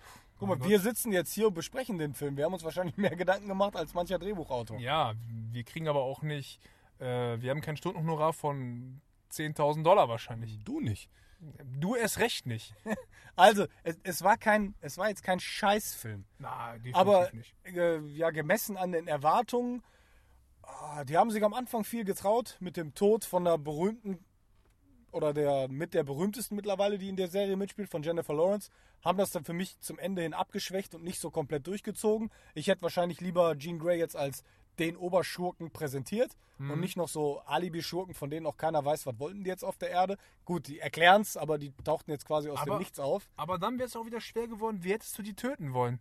Guck 0.46 0.60
mal, 0.60 0.68
wir 0.68 0.80
sitzen 0.82 1.14
jetzt 1.14 1.32
hier 1.32 1.48
und 1.48 1.54
besprechen 1.54 1.98
den 1.98 2.14
Film. 2.14 2.36
Wir 2.36 2.44
haben 2.44 2.54
uns 2.54 2.66
wahrscheinlich 2.66 2.98
mehr 2.98 3.16
Gedanken 3.16 3.48
gemacht 3.48 3.78
als 3.78 3.94
mancher 3.94 4.20
Drehbuchautor. 4.20 4.78
Ja, 4.78 5.14
wir 5.52 5.64
kriegen 5.64 5.88
aber 5.88 6.02
auch 6.02 6.22
nicht, 6.22 6.60
äh, 7.00 7.40
wir 7.40 7.50
haben 7.50 7.62
kein 7.62 7.78
Stundenhonorar 7.78 8.34
von 8.34 9.00
10.000 9.32 9.84
Dollar 9.84 10.10
wahrscheinlich. 10.10 10.60
Du 10.66 10.82
nicht. 10.82 11.10
Du 11.80 11.96
erst 11.96 12.20
recht 12.20 12.46
nicht. 12.46 12.74
Also, 13.36 13.66
es, 13.82 13.98
es 14.04 14.22
war 14.22 14.38
kein, 14.38 14.76
es 14.80 15.00
war 15.00 15.10
jetzt 15.10 15.24
kein 15.24 15.40
Scheißfilm. 15.40 16.24
Na, 16.38 16.74
definitiv 16.74 16.96
Aber 16.96 17.32
nicht. 17.34 17.56
äh, 17.64 17.98
ja, 18.02 18.30
gemessen 18.30 18.78
an 18.78 18.92
den 18.92 19.08
Erwartungen, 19.08 19.82
ah, 20.62 21.04
die 21.04 21.18
haben 21.18 21.32
sich 21.32 21.44
am 21.44 21.56
Anfang 21.56 21.84
viel 21.84 22.04
getraut 22.04 22.58
mit 22.60 22.78
dem 22.78 22.94
Tod 22.94 23.26
von 23.26 23.44
der 23.44 23.58
berühmten 23.58 24.24
oder 25.14 25.34
der 25.34 25.68
mit 25.70 25.94
der 25.94 26.04
berühmtesten 26.04 26.56
mittlerweile, 26.56 26.98
die 26.98 27.10
in 27.10 27.16
der 27.16 27.28
Serie 27.30 27.56
mitspielt, 27.56 27.90
von 27.90 28.04
Jennifer 28.04 28.34
Lawrence, 28.34 28.70
haben 29.04 29.18
das 29.18 29.32
dann 29.32 29.44
für 29.44 29.54
mich 29.54 29.80
zum 29.80 30.00
Ende 30.00 30.22
hin 30.22 30.34
abgeschwächt 30.34 30.96
und 30.96 31.04
nicht 31.04 31.20
so 31.20 31.30
komplett 31.32 31.68
durchgezogen. 31.68 32.32
Ich 32.54 32.68
hätte 32.68 32.82
wahrscheinlich 32.82 33.22
lieber 33.22 33.58
Jean 33.58 33.80
Grey 33.80 33.98
jetzt 34.00 34.16
als 34.16 34.44
den 34.80 34.98
Oberschurken 34.98 35.70
präsentiert 35.72 36.36
und 36.58 36.80
nicht 36.80 36.98
noch 36.98 37.10
so 37.10 37.42
Alibi-Schurken, 37.42 38.14
von 38.16 38.30
denen 38.30 38.46
auch 38.48 38.58
keiner 38.58 38.84
weiß, 38.86 39.06
was 39.06 39.20
wollten 39.20 39.44
die 39.44 39.50
jetzt 39.50 39.64
auf 39.66 39.78
der 39.78 39.90
Erde. 39.90 40.18
Gut, 40.46 40.68
die 40.68 40.80
erklären 40.80 41.22
es, 41.22 41.36
aber 41.38 41.58
die 41.58 41.74
tauchten 41.84 42.10
jetzt 42.12 42.26
quasi 42.26 42.50
aus 42.50 42.60
Aber- 42.60 42.76
dem 42.76 42.80
Nichts 42.80 43.00
auf. 43.00 43.30
Aber 43.36 43.58
dann 43.60 43.78
wäre 43.78 43.88
es 43.88 43.96
auch 43.96 44.06
wieder 44.06 44.22
schwer 44.22 44.48
geworden, 44.48 44.80
wie 44.82 44.94
hättest 44.94 45.18
du 45.18 45.22
die 45.24 45.36
töten 45.36 45.74
wollen? 45.74 46.00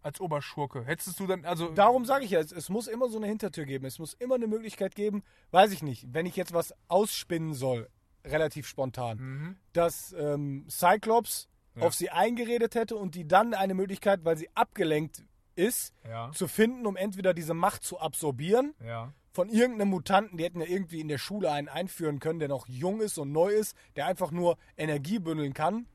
Als 0.00 0.20
Oberschurke. 0.20 0.84
Hättest 0.84 1.18
du 1.20 1.26
dann, 1.26 1.44
also. 1.44 1.68
Darum 1.70 2.04
sage 2.04 2.24
ich 2.24 2.30
ja, 2.32 2.40
es, 2.40 2.50
es 2.50 2.68
muss 2.68 2.86
immer 2.88 3.08
so 3.08 3.18
eine 3.18 3.26
Hintertür 3.28 3.64
geben. 3.66 3.84
Es 3.86 3.98
muss 4.00 4.14
immer 4.14 4.34
eine 4.36 4.46
Möglichkeit 4.48 4.94
geben, 4.94 5.22
weiß 5.52 5.70
ich 5.72 5.82
nicht, 5.82 6.06
wenn 6.12 6.26
ich 6.26 6.34
jetzt 6.36 6.52
was 6.52 6.74
ausspinnen 6.88 7.54
soll, 7.54 7.88
relativ 8.24 8.66
spontan, 8.66 9.18
Mhm. 9.18 9.56
dass 9.72 10.12
ähm, 10.18 10.66
Cyclops 10.68 11.48
Ja. 11.74 11.82
auf 11.86 11.94
sie 11.94 12.10
eingeredet 12.10 12.74
hätte 12.74 12.96
und 12.96 13.14
die 13.14 13.26
dann 13.26 13.54
eine 13.54 13.74
Möglichkeit, 13.74 14.24
weil 14.24 14.36
sie 14.36 14.48
abgelenkt 14.54 15.24
ist, 15.54 15.94
Ja. 16.08 16.30
zu 16.32 16.48
finden, 16.48 16.86
um 16.86 16.96
entweder 16.96 17.34
diese 17.34 17.54
Macht 17.54 17.82
zu 17.82 17.98
absorbieren 17.98 18.74
Ja. 18.84 19.12
von 19.32 19.48
irgendeinem 19.48 19.88
Mutanten, 19.90 20.36
die 20.38 20.44
hätten 20.44 20.60
ja 20.60 20.66
irgendwie 20.66 21.00
in 21.00 21.08
der 21.08 21.18
Schule 21.18 21.50
einen 21.50 21.68
einführen 21.68 22.20
können, 22.20 22.38
der 22.38 22.48
noch 22.48 22.68
jung 22.68 23.00
ist 23.00 23.18
und 23.18 23.32
neu 23.32 23.48
ist, 23.52 23.76
der 23.96 24.06
einfach 24.06 24.30
nur 24.30 24.56
Energie 24.76 25.18
bündeln 25.18 25.52
kann. 25.54 25.86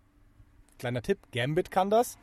Kleiner 0.79 1.01
Tipp, 1.01 1.19
Gambit 1.31 1.71
kann 1.71 1.89
das. 1.89 2.17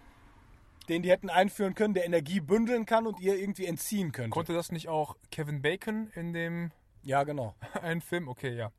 Den 0.88 1.02
die 1.02 1.10
hätten 1.10 1.30
einführen 1.30 1.74
können, 1.74 1.94
der 1.94 2.04
Energie 2.04 2.40
bündeln 2.40 2.84
kann 2.86 3.06
und 3.06 3.18
ihr 3.18 3.36
irgendwie 3.38 3.64
entziehen 3.66 4.12
könnte. 4.12 4.30
Konnte 4.30 4.52
das 4.52 4.70
nicht 4.70 4.88
auch 4.88 5.16
Kevin 5.30 5.62
Bacon 5.62 6.08
in 6.14 6.32
dem 6.34 6.72
Ja, 7.02 7.22
genau. 7.24 7.54
einen 7.82 8.00
Film? 8.00 8.28
Okay, 8.28 8.54
ja. 8.56 8.70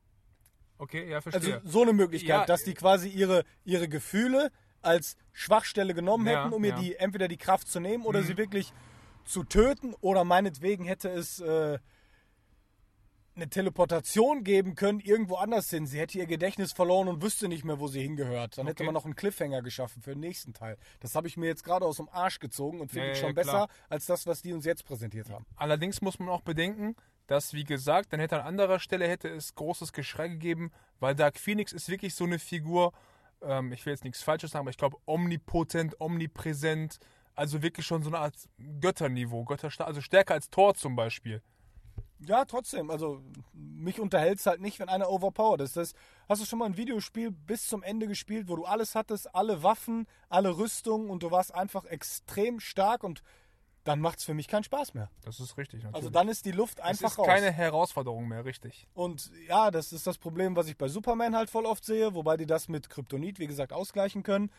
Okay, 0.78 1.08
ja, 1.08 1.16
Also 1.16 1.30
verstehe. 1.30 1.60
so 1.64 1.82
eine 1.82 1.92
Möglichkeit, 1.92 2.40
Ja, 2.40 2.46
dass 2.46 2.62
die 2.64 2.74
quasi 2.74 3.08
ihre, 3.08 3.44
ihre 3.64 3.88
Gefühle 3.88 4.50
als 4.82 5.16
Schwachstelle 5.32 5.94
genommen 5.94 6.26
Ja, 6.26 6.44
hätten, 6.44 6.54
um 6.54 6.64
ihr 6.64 6.72
die 6.72 6.96
entweder 6.96 7.28
die 7.28 7.36
Kraft 7.38 7.68
zu 7.68 7.80
nehmen 7.80 8.04
oder 8.04 8.20
Mhm. 8.20 8.26
sie 8.26 8.36
wirklich 8.36 8.72
zu 9.24 9.42
töten 9.42 9.94
oder 10.00 10.24
meinetwegen 10.24 10.84
hätte 10.84 11.08
es 11.08 11.40
äh, 11.40 11.78
eine 13.36 13.48
Teleportation 13.48 14.42
geben 14.44 14.74
können, 14.74 14.98
irgendwo 15.00 15.36
anders 15.36 15.68
hin. 15.70 15.86
Sie 15.86 15.98
hätte 16.00 16.18
ihr 16.18 16.26
Gedächtnis 16.26 16.72
verloren 16.72 17.06
und 17.08 17.22
wüsste 17.22 17.48
nicht 17.48 17.64
mehr, 17.64 17.78
wo 17.78 17.86
sie 17.86 18.00
hingehört. 18.02 18.56
Dann 18.58 18.66
hätte 18.66 18.76
Okay. 18.82 18.86
man 18.86 18.94
noch 18.94 19.04
einen 19.04 19.14
Cliffhanger 19.14 19.62
geschaffen 19.62 20.02
für 20.02 20.10
den 20.12 20.20
nächsten 20.20 20.54
Teil. 20.54 20.78
Das 21.00 21.14
habe 21.14 21.28
ich 21.28 21.36
mir 21.36 21.46
jetzt 21.46 21.62
gerade 21.62 21.84
aus 21.84 21.98
dem 21.98 22.08
Arsch 22.08 22.38
gezogen 22.38 22.80
und 22.80 22.90
finde 22.90 23.08
Ja, 23.08 23.12
ich 23.12 23.18
ja, 23.18 23.26
schon 23.26 23.34
klar. 23.34 23.44
besser 23.44 23.68
als 23.90 24.06
das, 24.06 24.26
was 24.26 24.42
die 24.42 24.52
uns 24.52 24.64
jetzt 24.64 24.84
präsentiert 24.84 25.28
haben. 25.30 25.44
Allerdings 25.56 26.00
muss 26.00 26.18
man 26.18 26.28
auch 26.30 26.40
bedenken, 26.40 26.96
dass, 27.26 27.52
wie 27.52 27.64
gesagt, 27.64 28.12
dann 28.12 28.20
hätte 28.20 28.40
an 28.40 28.46
anderer 28.46 28.78
Stelle 28.78 29.06
hätte 29.08 29.28
es 29.28 29.54
großes 29.54 29.92
Geschrei 29.92 30.28
gegeben, 30.28 30.70
weil 31.00 31.14
Dark 31.14 31.38
Phoenix 31.38 31.72
ist 31.72 31.88
wirklich 31.88 32.14
so 32.14 32.24
eine 32.24 32.38
Figur, 32.38 32.92
ähm, 33.42 33.72
ich 33.72 33.84
will 33.84 33.92
jetzt 33.92 34.04
nichts 34.04 34.22
Falsches 34.22 34.52
sagen, 34.52 34.62
aber 34.62 34.70
ich 34.70 34.78
glaube 34.78 34.96
omnipotent, 35.06 36.00
omnipräsent, 36.00 36.98
also 37.34 37.62
wirklich 37.62 37.84
schon 37.84 38.02
so 38.02 38.08
eine 38.08 38.18
Art 38.18 38.34
Götterniveau, 38.80 39.44
Göttersta 39.44 39.84
also 39.84 40.00
stärker 40.00 40.34
als 40.34 40.48
Thor 40.48 40.74
zum 40.74 40.96
Beispiel. 40.96 41.42
Ja, 42.20 42.44
trotzdem. 42.44 42.90
Also 42.90 43.22
mich 43.52 44.00
unterhält 44.00 44.38
es 44.38 44.46
halt 44.46 44.60
nicht, 44.60 44.80
wenn 44.80 44.88
einer 44.88 45.10
overpowered 45.10 45.60
ist. 45.60 45.76
Das, 45.76 45.92
hast 46.28 46.40
du 46.40 46.46
schon 46.46 46.58
mal 46.58 46.66
ein 46.66 46.76
Videospiel 46.76 47.30
bis 47.30 47.66
zum 47.66 47.82
Ende 47.82 48.06
gespielt, 48.06 48.48
wo 48.48 48.56
du 48.56 48.64
alles 48.64 48.94
hattest, 48.94 49.34
alle 49.34 49.62
Waffen, 49.62 50.06
alle 50.28 50.56
Rüstungen 50.56 51.10
und 51.10 51.22
du 51.22 51.30
warst 51.30 51.54
einfach 51.54 51.84
extrem 51.84 52.60
stark 52.60 53.04
und 53.04 53.22
dann 53.84 54.00
macht 54.00 54.18
es 54.18 54.24
für 54.24 54.34
mich 54.34 54.48
keinen 54.48 54.64
Spaß 54.64 54.94
mehr. 54.94 55.10
Das 55.22 55.38
ist 55.38 55.56
richtig. 55.56 55.84
Natürlich. 55.84 55.94
Also 55.94 56.10
dann 56.10 56.28
ist 56.28 56.44
die 56.44 56.52
Luft 56.52 56.78
es 56.78 56.84
einfach 56.84 57.12
ist 57.12 57.18
raus. 57.18 57.26
keine 57.26 57.52
Herausforderung 57.52 58.26
mehr, 58.26 58.44
richtig. 58.44 58.88
Und 58.94 59.30
ja, 59.46 59.70
das 59.70 59.92
ist 59.92 60.06
das 60.06 60.18
Problem, 60.18 60.56
was 60.56 60.66
ich 60.66 60.76
bei 60.76 60.88
Superman 60.88 61.36
halt 61.36 61.50
voll 61.50 61.66
oft 61.66 61.84
sehe, 61.84 62.14
wobei 62.14 62.36
die 62.36 62.46
das 62.46 62.68
mit 62.68 62.90
Kryptonit, 62.90 63.38
wie 63.38 63.46
gesagt, 63.46 63.72
ausgleichen 63.72 64.24
können. 64.24 64.50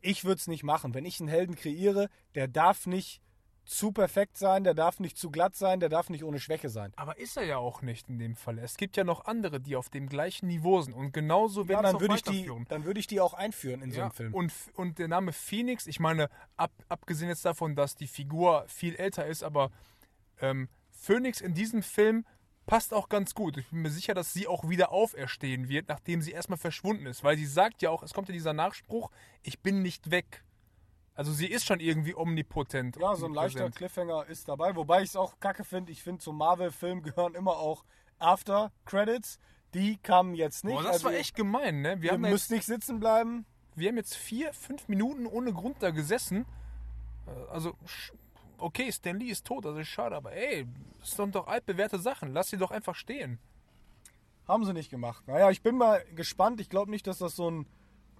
Ich 0.00 0.24
würde 0.24 0.38
es 0.38 0.46
nicht 0.46 0.62
machen. 0.62 0.94
Wenn 0.94 1.04
ich 1.04 1.20
einen 1.20 1.28
Helden 1.28 1.54
kreiere, 1.54 2.08
der 2.34 2.48
darf 2.48 2.86
nicht 2.86 3.20
zu 3.64 3.92
perfekt 3.92 4.36
sein, 4.36 4.64
der 4.64 4.74
darf 4.74 5.00
nicht 5.00 5.16
zu 5.16 5.30
glatt 5.30 5.54
sein, 5.54 5.80
der 5.80 5.88
darf 5.88 6.10
nicht 6.10 6.24
ohne 6.24 6.40
Schwäche 6.40 6.68
sein. 6.68 6.92
Aber 6.96 7.18
ist 7.18 7.36
er 7.36 7.44
ja 7.44 7.56
auch 7.58 7.82
nicht 7.82 8.08
in 8.08 8.18
dem 8.18 8.36
Fall. 8.36 8.58
Es 8.58 8.76
gibt 8.76 8.96
ja 8.96 9.04
noch 9.04 9.24
andere, 9.24 9.60
die 9.60 9.76
auf 9.76 9.88
dem 9.88 10.08
gleichen 10.08 10.48
Niveau 10.48 10.80
sind 10.80 10.94
und 10.94 11.12
genauso 11.12 11.62
Ja, 11.62 11.68
werden 11.68 11.82
dann 11.82 11.90
es 11.90 11.96
auch 11.96 12.00
würde 12.00 12.14
ich, 12.14 12.22
die, 12.22 12.50
dann 12.68 12.84
würde 12.84 13.00
ich 13.00 13.06
die 13.06 13.20
auch 13.20 13.34
einführen 13.34 13.82
in 13.82 13.90
so 13.92 13.98
Ja, 13.98 14.04
einem 14.04 14.12
Film. 14.12 14.34
Und, 14.34 14.52
und 14.74 14.98
der 14.98 15.08
Name 15.08 15.32
Phoenix, 15.32 15.86
ich 15.86 16.00
meine, 16.00 16.28
ab, 16.56 16.72
abgesehen 16.88 17.28
jetzt 17.28 17.44
davon, 17.44 17.76
dass 17.76 17.94
die 17.94 18.08
Figur 18.08 18.64
viel 18.68 18.96
älter 18.96 19.26
ist, 19.26 19.42
aber 19.42 19.70
ähm, 20.40 20.68
Phoenix 20.90 21.40
in 21.40 21.54
diesem 21.54 21.82
Film 21.82 22.24
passt 22.66 22.94
auch 22.94 23.08
ganz 23.08 23.34
gut. 23.34 23.56
Ich 23.56 23.68
bin 23.70 23.82
mir 23.82 23.90
sicher, 23.90 24.14
dass 24.14 24.32
sie 24.32 24.46
auch 24.46 24.68
wieder 24.68 24.92
auferstehen 24.92 25.68
wird, 25.68 25.88
nachdem 25.88 26.22
sie 26.22 26.30
erstmal 26.32 26.58
verschwunden 26.58 27.06
ist. 27.06 27.24
Weil 27.24 27.36
sie 27.36 27.46
sagt 27.46 27.82
ja 27.82 27.90
auch, 27.90 28.02
es 28.02 28.14
kommt 28.14 28.28
ja 28.28 28.32
dieser 28.32 28.52
Nachspruch, 28.52 29.10
ich 29.42 29.60
bin 29.60 29.82
nicht 29.82 30.10
weg. 30.10 30.44
Also 31.14 31.32
sie 31.32 31.46
ist 31.46 31.66
schon 31.66 31.80
irgendwie 31.80 32.14
omnipotent. 32.14 32.96
Ja, 32.96 33.14
so 33.16 33.26
ein 33.26 33.34
leichter. 33.34 33.70
Cliffhanger 33.70 34.26
ist 34.26 34.48
dabei, 34.48 34.74
wobei 34.76 35.02
ich 35.02 35.10
es 35.10 35.16
auch 35.16 35.38
kacke 35.40 35.64
finde. 35.64 35.92
Ich 35.92 36.02
finde, 36.02 36.22
zum 36.22 36.38
Marvel-Film 36.38 37.02
gehören 37.02 37.34
immer 37.34 37.58
auch 37.58 37.84
After-Credits. 38.18 39.38
Die 39.74 39.98
kamen 39.98 40.34
jetzt 40.34 40.64
nicht. 40.64 40.74
Boah, 40.74 40.82
das 40.82 40.92
also 40.94 41.06
war 41.06 41.14
echt 41.14 41.34
gemein, 41.34 41.82
ne? 41.82 42.00
Wir 42.00 42.10
Ihr 42.10 42.12
haben, 42.14 42.24
jetzt, 42.24 42.50
nicht 42.50 42.64
sitzen 42.64 43.00
bleiben. 43.00 43.46
wir 43.74 43.88
haben 43.88 43.96
jetzt 43.96 44.16
vier, 44.16 44.52
fünf 44.52 44.88
Minuten 44.88 45.26
ohne 45.26 45.52
Grund 45.52 45.82
da 45.82 45.90
gesessen. 45.90 46.46
Also, 47.50 47.74
okay, 48.58 48.90
Stan 48.92 49.18
Lee 49.18 49.28
ist 49.28 49.46
tot, 49.46 49.64
das 49.64 49.76
ist 49.78 49.88
schade, 49.88 50.16
aber 50.16 50.32
ey, 50.32 50.66
das 51.00 51.12
sind 51.12 51.34
doch 51.34 51.46
altbewährte 51.46 51.98
Sachen. 51.98 52.32
Lass 52.32 52.48
sie 52.48 52.58
doch 52.58 52.70
einfach 52.70 52.94
stehen. 52.94 53.38
Haben 54.46 54.64
sie 54.64 54.72
nicht 54.72 54.90
gemacht. 54.90 55.26
Naja, 55.26 55.50
ich 55.50 55.62
bin 55.62 55.76
mal 55.76 56.04
gespannt. 56.14 56.60
Ich 56.60 56.68
glaube 56.68 56.90
nicht, 56.90 57.06
dass 57.06 57.18
das 57.18 57.36
so 57.36 57.50
ein 57.50 57.66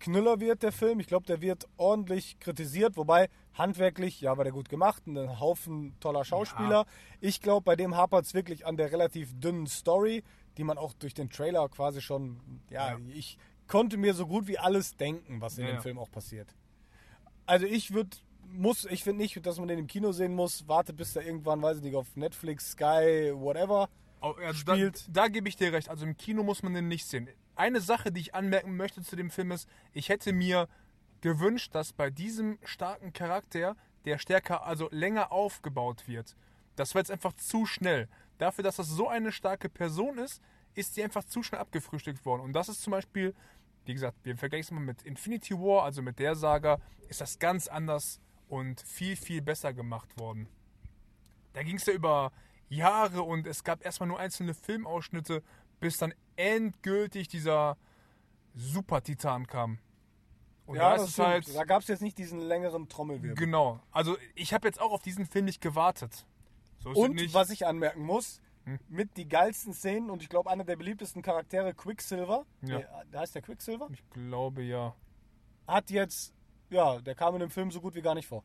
Knüller 0.03 0.41
wird, 0.41 0.62
der 0.65 0.73
Film. 0.73 0.99
Ich 1.01 1.07
glaube, 1.07 1.27
der 1.27 1.41
wird 1.41 1.69
ordentlich 1.77 2.38
kritisiert. 2.41 2.97
Wobei, 2.97 3.29
handwerklich, 3.55 4.21
ja, 4.21 4.37
war 4.37 4.43
der 4.45 4.53
gut 4.53 4.69
gemacht. 4.69 5.07
Ein 5.07 5.38
Haufen 5.38 5.95
toller 6.01 6.25
Schauspieler. 6.25 6.87
Ich 7.21 7.41
glaube, 7.41 7.65
bei 7.65 7.77
dem 7.77 7.97
hapert 7.97 8.25
es 8.27 8.35
wirklich 8.35 8.67
an 8.67 8.77
der 8.77 8.91
relativ 8.91 9.33
dünnen 9.38 9.69
Story, 9.69 10.25
die 10.57 10.65
man 10.65 10.77
auch 10.77 10.93
durch 10.95 11.15
den 11.15 11.31
Trailer 11.31 11.69
quasi 11.69 12.01
schon, 12.01 12.41
ja, 12.69 12.91
Ja. 12.93 12.99
ich 13.15 13.38
konnte 13.69 13.97
mir 13.97 14.12
so 14.12 14.27
gut 14.27 14.49
wie 14.49 14.59
alles 14.59 14.97
denken, 14.97 15.41
was 15.41 15.57
in 15.57 15.65
Ja, 15.65 15.71
dem 15.71 15.77
ja. 15.77 15.81
Film 15.83 15.99
auch 15.99 16.11
passiert. 16.11 16.49
Also 17.47 17.67
ich 17.67 17.93
würde 17.95 18.17
muss, 18.55 18.85
ich 18.87 19.03
finde 19.05 19.23
nicht, 19.23 19.47
dass 19.47 19.59
man 19.59 19.69
den 19.69 19.79
im 19.79 19.87
Kino 19.87 20.12
sehen 20.12 20.35
muss. 20.35 20.67
Warte, 20.69 20.93
bis 20.93 21.12
der 21.15 21.25
irgendwann, 21.25 21.62
weiß 21.62 21.79
ich 21.79 21.83
nicht, 21.85 21.95
auf 21.97 22.17
Netflix, 22.17 22.73
Sky, 22.73 23.33
whatever. 23.35 23.88
Ja, 24.43 24.53
spielt. 24.53 25.07
Da, 25.09 25.23
da 25.23 25.29
gebe 25.29 25.49
ich 25.49 25.57
dir 25.57 25.73
recht. 25.73 25.88
Also 25.88 26.05
im 26.05 26.17
Kino 26.17 26.43
muss 26.43 26.62
man 26.62 26.75
den 26.75 26.87
nicht 26.88 27.07
sehen. 27.07 27.29
Eine 27.55 27.81
Sache, 27.81 28.12
die 28.12 28.21
ich 28.21 28.35
anmerken 28.35 28.77
möchte 28.77 29.03
zu 29.03 29.17
dem 29.17 29.31
Film 29.31 29.53
ist, 29.53 29.69
ich 29.93 30.09
hätte 30.09 30.33
mir 30.33 30.69
gewünscht, 31.21 31.75
dass 31.75 31.93
bei 31.93 32.11
diesem 32.11 32.59
starken 32.65 33.12
Charakter 33.12 33.77
der 34.05 34.19
stärker, 34.19 34.65
also 34.65 34.88
länger 34.91 35.33
aufgebaut 35.33 36.09
wird. 36.09 36.37
Das 36.77 36.95
war 36.95 37.01
jetzt 37.01 37.11
einfach 37.11 37.33
zu 37.35 37.67
schnell. 37.67 38.09
Dafür, 38.38 38.65
dass 38.65 38.77
das 38.77 38.88
so 38.88 39.09
eine 39.09 39.31
starke 39.31 39.69
Person 39.69 40.19
ist, 40.19 40.43
ist 40.75 40.95
sie 40.95 41.05
einfach 41.05 41.25
zu 41.25 41.43
schnell 41.43 41.61
abgefrühstückt 41.61 42.25
worden. 42.25 42.43
Und 42.43 42.55
das 42.55 42.69
ist 42.69 42.83
zum 42.83 42.91
Beispiel, 42.91 43.35
wie 43.85 43.93
gesagt, 43.93 44.17
wir 44.25 44.37
vergleichen 44.37 44.65
es 44.65 44.71
mal 44.71 44.81
mit 44.81 45.03
Infinity 45.03 45.55
War, 45.55 45.85
also 45.85 46.03
mit 46.03 46.19
der 46.19 46.35
Saga, 46.35 46.81
ist 47.09 47.21
das 47.21 47.38
ganz 47.38 47.69
anders 47.69 48.21
und 48.49 48.81
viel, 48.81 49.17
viel 49.17 49.43
besser 49.43 49.73
gemacht 49.73 50.19
worden. 50.19 50.49
Da 51.53 51.62
ging 51.62 51.77
es 51.77 51.87
ja 51.87 51.93
über 51.93 52.33
Jahre 52.69 53.23
und 53.23 53.47
es 53.47 53.65
gab 53.65 53.85
erstmal 53.85 54.09
nur 54.09 54.19
einzelne 54.19 54.55
Filmausschnitte, 54.55 55.43
bis 55.79 55.99
dann 55.99 56.15
endgültig 56.37 57.29
dieser 57.29 57.77
Super-Titan 58.55 59.47
kam. 59.47 59.79
Und 60.66 60.77
ja, 60.77 60.90
da 60.90 60.97
das 60.97 61.09
ist 61.09 61.12
stimmt. 61.14 61.29
halt. 61.29 61.55
Da 61.57 61.64
gab 61.64 61.83
es 61.83 61.88
jetzt 61.88 62.03
nicht 62.03 62.18
diesen 62.18 62.38
längeren 62.40 62.88
Trommelwirbel. 62.88 63.35
Genau. 63.37 63.81
Also 63.90 64.16
ich 64.35 64.55
habe 64.55 64.68
jetzt 64.68 64.81
auch 64.81 64.92
auf 64.92 65.03
diesen 65.03 65.27
Film 65.27 65.45
nicht 65.47 65.61
gewartet. 65.61 66.27
So 66.79 66.90
ist 66.92 66.97
Und 66.99 67.14
nicht. 67.14 67.35
was 67.35 67.51
ich 67.51 67.66
anmerken 67.66 68.03
muss, 68.03 68.40
Hm. 68.64 68.79
mit 68.88 69.16
die 69.16 69.29
geilsten 69.29 69.73
Szenen 69.75 70.09
und 70.09 70.23
ich 70.23 70.29
glaube 70.29 70.49
einer 70.49 70.62
der 70.62 70.77
beliebtesten 70.77 71.21
Charaktere, 71.21 71.75
Quicksilver, 71.75 72.47
Ja. 72.62 72.79
nee, 72.79 72.85
da 73.11 73.18
heißt 73.21 73.35
der 73.35 73.42
Quicksilver, 73.42 73.88
Ich 73.92 74.09
glaube 74.11 74.62
ja. 74.62 74.95
hat 75.66 75.90
jetzt, 75.90 76.33
ja, 76.71 77.01
der 77.01 77.16
kam 77.16 77.35
in 77.35 77.40
dem 77.40 77.51
Film 77.51 77.73
so 77.73 77.81
gut 77.81 77.97
wie 77.97 78.03
gar 78.03 78.14
nicht 78.14 78.29
vor. 78.29 78.45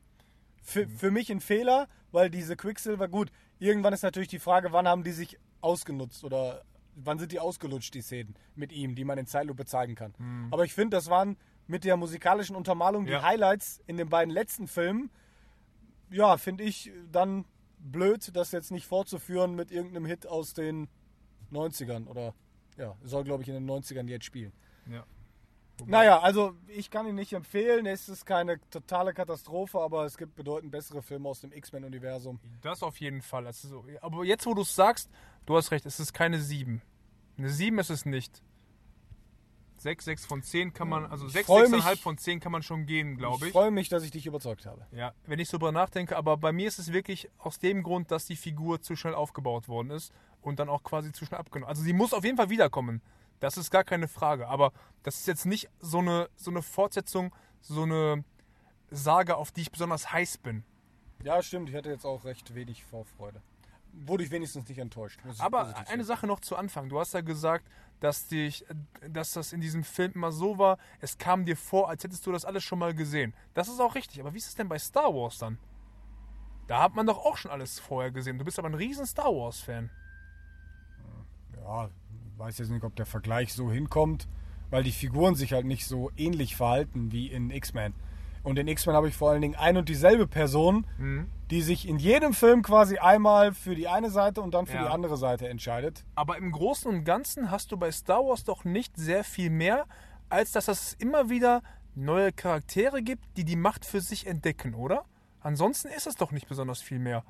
Für, 0.64 0.86
Hm. 0.86 0.90
für 0.98 1.12
mich 1.12 1.32
ein 1.32 1.40
Fehler, 1.40 1.88
weil 2.12 2.32
diese 2.32 2.56
Quicksilver, 2.56 3.08
gut, 3.08 3.32
irgendwann 3.60 3.94
ist 3.94 4.02
natürlich 4.02 4.28
die 4.30 4.40
Frage, 4.40 4.72
wann 4.72 4.88
haben 4.88 5.04
die 5.04 5.12
sich 5.12 5.38
ausgenutzt 5.62 6.24
oder 6.24 6.64
wann 7.04 7.20
sind 7.20 7.32
die 7.32 7.40
ausgelutscht, 7.40 7.94
die 7.94 8.02
Szenen 8.02 8.36
mit 8.56 8.72
ihm, 8.72 8.96
die 8.96 9.06
man 9.06 9.18
in 9.18 9.28
Zeitlupe 9.28 9.66
zeigen 9.66 9.96
kann. 9.96 10.14
Aber 10.52 10.66
ich 10.66 10.74
finde, 10.74 10.98
das 10.98 11.10
waren 11.10 11.38
mit 11.68 11.84
der 11.84 11.98
musikalischen 11.98 12.56
Untermalung 12.56 13.06
die. 13.06 13.12
Ja. 13.12 13.22
Highlights 13.24 13.82
in 13.88 13.98
den 13.98 14.10
beiden 14.10 14.34
letzten 14.34 14.68
Filmen. 14.68 15.10
Ja, 16.10 16.38
finde 16.38 16.64
ich 16.64 16.92
dann 17.12 17.46
blöd, 17.80 18.36
das 18.36 18.52
jetzt 18.52 18.72
nicht 18.72 18.86
fortzuführen 18.86 19.56
mit 19.56 19.72
irgendeinem 19.72 20.06
Hit 20.06 20.26
aus 20.26 20.54
den 20.54 20.88
90ern 21.52 22.08
oder 22.08 22.34
ja, 22.78 22.96
soll 23.04 23.24
glaube 23.24 23.44
ich 23.44 23.50
in 23.50 23.56
den 23.56 23.70
90ern 23.70 24.08
jetzt 24.08 24.26
spielen. 24.26 24.54
ja. 24.90 25.06
Naja, 25.86 26.20
also 26.20 26.54
ich 26.68 26.90
kann 26.90 27.08
ihn 27.08 27.16
nicht 27.16 27.34
empfehlen. 27.34 27.86
Es 27.86 28.10
ist 28.10 28.26
keine 28.26 28.60
totale 28.70 29.14
Katastrophe, 29.14 29.80
aber 29.80 30.06
es 30.06 30.18
gibt 30.18 30.36
bedeutend 30.36 30.72
bessere 30.72 31.02
Filme 31.02 31.30
aus 31.30 31.42
dem 31.42 31.52
X-Men-Universum. 31.52 32.40
Das 32.62 32.82
auf 32.84 33.00
jeden 33.00 33.22
Fall. 33.22 33.52
So. 33.54 33.86
Aber 34.02 34.24
jetzt, 34.26 34.46
wo 34.46 34.54
du 34.54 34.62
es 34.64 34.76
sagst, 34.76 35.10
du 35.46 35.56
hast 35.56 35.72
recht, 35.72 35.86
es 35.86 36.00
ist 36.00 36.14
keine 36.14 36.40
7. 36.40 36.82
Eine 37.38 37.50
7 37.50 37.78
ist 37.80 37.90
es 37.92 38.06
nicht. 38.06 38.42
6, 39.80 40.06
6 40.06 40.26
von 40.26 40.42
10 40.42 40.74
kann 40.74 40.90
man, 40.90 41.06
also 41.06 41.28
6, 41.28 41.46
freu 41.46 41.66
6,5 41.66 41.90
mich- 41.92 42.02
von 42.02 42.18
10 42.18 42.40
kann 42.40 42.52
man 42.52 42.64
schon 42.64 42.88
gehen, 42.88 43.16
glaube 43.16 43.38
Ich 43.38 43.44
ich. 43.50 43.52
freue 43.52 43.70
mich, 43.70 43.90
dass 43.90 44.02
ich 44.04 44.10
dich 44.10 44.26
überzeugt 44.26 44.66
habe. 44.66 44.88
Ja, 44.92 45.14
wenn 45.28 45.38
ich 45.38 45.50
so 45.50 45.58
drüber 45.60 45.72
nachdenke, 45.72 46.18
aber 46.18 46.36
bei 46.38 46.52
mir 46.52 46.68
ist 46.68 46.80
es 46.80 46.92
wirklich 46.92 47.30
aus 47.38 47.60
dem 47.60 47.84
Grund, 47.84 48.10
dass 48.10 48.26
die 48.26 48.36
Figur 48.36 48.82
zu 48.82 48.96
schnell 48.96 49.14
aufgebaut 49.14 49.68
worden 49.68 49.92
ist 49.92 50.12
und 50.42 50.58
dann 50.60 50.68
auch 50.68 50.82
quasi 50.82 51.12
zu 51.12 51.26
schnell 51.26 51.40
abgenommen. 51.40 51.70
Also 51.70 51.84
sie 51.84 51.94
muss 51.94 52.12
auf 52.14 52.24
jeden 52.24 52.38
Fall 52.38 52.50
wiederkommen. 52.50 53.04
Das 53.40 53.58
ist 53.58 53.72
gar 53.72 53.84
keine 53.84 54.08
Frage. 54.08 54.48
Aber 54.48 54.72
das 55.04 55.16
ist 55.20 55.28
jetzt 55.28 55.46
nicht 55.46 55.70
so 55.80 56.00
eine, 56.00 56.30
so 56.36 56.52
eine 56.52 56.62
Fortsetzung, 56.62 57.34
so 57.62 57.84
eine 57.84 58.24
Sage, 58.90 59.36
auf 59.36 59.52
die 59.52 59.62
ich 59.62 59.72
besonders 59.72 60.12
heiß 60.12 60.40
bin. 60.40 60.64
Ja, 61.24 61.42
stimmt. 61.42 61.70
Ich 61.70 61.76
hatte 61.76 61.90
jetzt 61.90 62.06
auch 62.06 62.26
recht 62.26 62.56
wenig 62.56 62.84
Vorfreude. 62.84 63.42
Wurde 63.94 64.24
ich 64.24 64.32
wenigstens 64.32 64.68
nicht 64.70 64.78
enttäuscht. 64.78 65.20
Aber 65.40 65.74
eine. 65.88 66.04
Sache 66.04 66.28
noch 66.28 66.40
zu 66.40 66.56
Anfang. 66.56 66.90
Du 66.90 67.00
hast 67.00 67.14
ja 67.14 67.22
gesagt, 67.22 67.68
dass, 68.00 68.28
dich, 68.28 68.66
dass 69.10 69.32
das 69.34 69.54
in 69.54 69.62
diesem 69.62 69.84
Film 69.84 70.12
immer 70.14 70.32
so 70.32 70.60
war, 70.60 70.78
es 71.00 71.18
kam 71.18 71.46
dir 71.46 71.58
vor, 71.58 71.90
als 71.90 72.04
hättest 72.04 72.26
du 72.28 72.32
das 72.32 72.46
alles 72.46 72.64
schon 72.64 72.78
mal 72.78 72.94
gesehen. 72.94 73.34
Das 73.56 73.68
ist 73.68 73.80
auch 73.80 73.96
richtig. 73.96 74.20
Aber 74.20 74.34
wie 74.34 74.38
ist 74.38 74.48
es 74.48 74.56
denn 74.56 74.70
bei 74.70 74.78
Star 74.78 75.14
Wars 75.16 75.40
dann? 75.40 75.58
Da 76.68 76.82
hat 76.84 76.96
man 76.96 77.08
doch 77.08 77.18
auch 77.18 77.38
schon 77.38 77.50
alles 77.50 77.80
vorher 77.80 78.12
gesehen. 78.12 78.38
Du 78.38 78.46
bist 78.46 78.60
aber 78.60 78.70
ein 78.70 78.76
riesen 78.76 79.06
Star 79.06 79.34
Wars-Fan. 79.34 79.90
Ja, 81.56 81.90
weiß 82.38 82.58
jetzt 82.60 82.70
nicht, 82.70 82.84
ob 82.84 82.96
der 82.96 83.06
Vergleich 83.06 83.54
so 83.54 83.72
hinkommt, 83.72 84.28
weil 84.70 84.84
die 84.84 84.92
Figuren 84.92 85.36
sich 85.36 85.54
halt 85.54 85.66
nicht 85.66 85.86
so 85.86 86.12
ähnlich 86.18 86.56
verhalten 86.56 87.12
wie 87.12 87.28
in 87.28 87.50
X-Men. 87.50 87.94
Und 88.44 88.60
in 88.60 88.68
X-Men 88.68 88.96
habe 88.96 89.10
ich 89.10 89.16
vor 89.16 89.32
allen 89.32 89.42
Dingen 89.42 89.56
ein 89.56 89.76
und 89.78 89.90
dieselbe 89.90 90.28
Person, 90.28 90.86
Mhm. 90.98 91.30
die 91.50 91.62
sich 91.62 91.88
in 91.88 91.98
jedem 91.98 92.34
Film 92.34 92.62
quasi 92.62 92.98
einmal 92.98 93.54
für 93.54 93.76
die 93.76 93.88
eine 93.88 94.10
Seite 94.10 94.42
und 94.42 94.54
dann 94.54 94.68
für 94.68 94.76
Ja. 94.78 94.84
die 94.84 94.90
andere 94.90 95.18
Seite 95.18 95.48
entscheidet. 95.50 96.06
Aber 96.16 96.38
im 96.38 96.52
Großen 96.52 96.90
und 96.90 97.04
Ganzen 97.04 97.52
hast 97.52 97.72
du 97.72 97.78
bei 97.78 97.92
Star 97.92 98.20
Wars 98.24 98.44
doch 98.44 98.64
nicht 98.64 98.96
sehr 98.98 99.24
viel 99.24 99.50
mehr, 99.50 99.86
als 100.30 100.52
dass 100.52 100.68
es 100.68 100.94
immer 100.94 101.30
wieder 101.30 101.62
neue 101.96 102.32
Charaktere 102.32 103.02
gibt, 103.02 103.24
die 103.38 103.44
die 103.46 103.56
Macht 103.56 103.84
für 103.86 104.00
sich 104.02 104.28
entdecken, 104.28 104.76
oder? 104.76 105.04
Ansonsten 105.42 105.88
ist 105.90 106.08
es 106.08 106.16
doch 106.16 106.32
nicht 106.32 106.48
besonders 106.48 106.82
viel 106.82 107.00
mehr. 107.00 107.24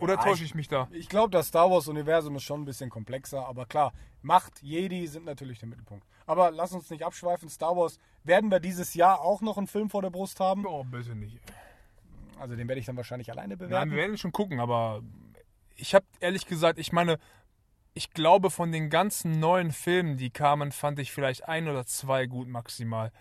Oder 0.00 0.14
Ja, 0.14 0.22
täusche 0.22 0.42
ich- 0.44 0.50
ich 0.50 0.54
mich 0.54 0.68
da? 0.68 0.88
Ich 0.90 1.08
glaube, 1.08 1.30
das 1.30 1.48
Star 1.48 1.70
Wars-Universum 1.70 2.34
ist 2.36 2.42
schon 2.42 2.62
ein 2.62 2.64
bisschen 2.64 2.90
komplexer, 2.90 3.46
aber 3.46 3.64
klar, 3.66 3.92
Macht, 4.22 4.62
Jedi 4.62 5.06
sind 5.06 5.24
natürlich 5.24 5.58
der 5.60 5.68
Mittelpunkt. 5.68 6.04
Aber 6.26 6.50
lass 6.50 6.72
uns 6.72 6.88
nicht 6.90 7.04
abschweifen. 7.04 7.48
Star 7.48 7.76
Wars 7.76 7.98
werden 8.24 8.50
wir 8.50 8.58
dieses 8.58 8.94
Jahr 8.94 9.20
auch 9.20 9.40
noch 9.42 9.58
einen 9.58 9.66
Film 9.66 9.90
vor 9.90 10.02
der 10.02 10.10
Brust 10.10 10.40
haben. 10.40 10.66
Oh, 10.66 10.82
bitte 10.84 11.14
nicht. 11.14 11.38
Also 12.38 12.56
den 12.56 12.66
werde 12.66 12.80
ich 12.80 12.86
dann 12.86 12.96
wahrscheinlich 12.96 13.30
alleine 13.30 13.54
Nein, 13.54 13.58
bewerten. 13.58 13.90
wir 13.90 13.98
werden 13.98 14.18
schon 14.18 14.32
gucken, 14.32 14.58
aber 14.60 15.02
ich 15.76 15.94
habe 15.94 16.06
ehrlich 16.20 16.46
gesagt, 16.46 16.78
ich 16.78 16.90
meine, 16.92 17.18
ich 17.92 18.10
glaube, 18.10 18.50
von 18.50 18.72
den 18.72 18.90
ganzen 18.90 19.38
neuen 19.38 19.70
Filmen, 19.70 20.16
die 20.16 20.30
kamen, 20.30 20.72
fand 20.72 20.98
ich 20.98 21.12
vielleicht 21.12 21.46
ein 21.48 21.68
oder 21.68 21.86
zwei 21.86 22.26
gut 22.26 22.48
maximal. 22.48 23.12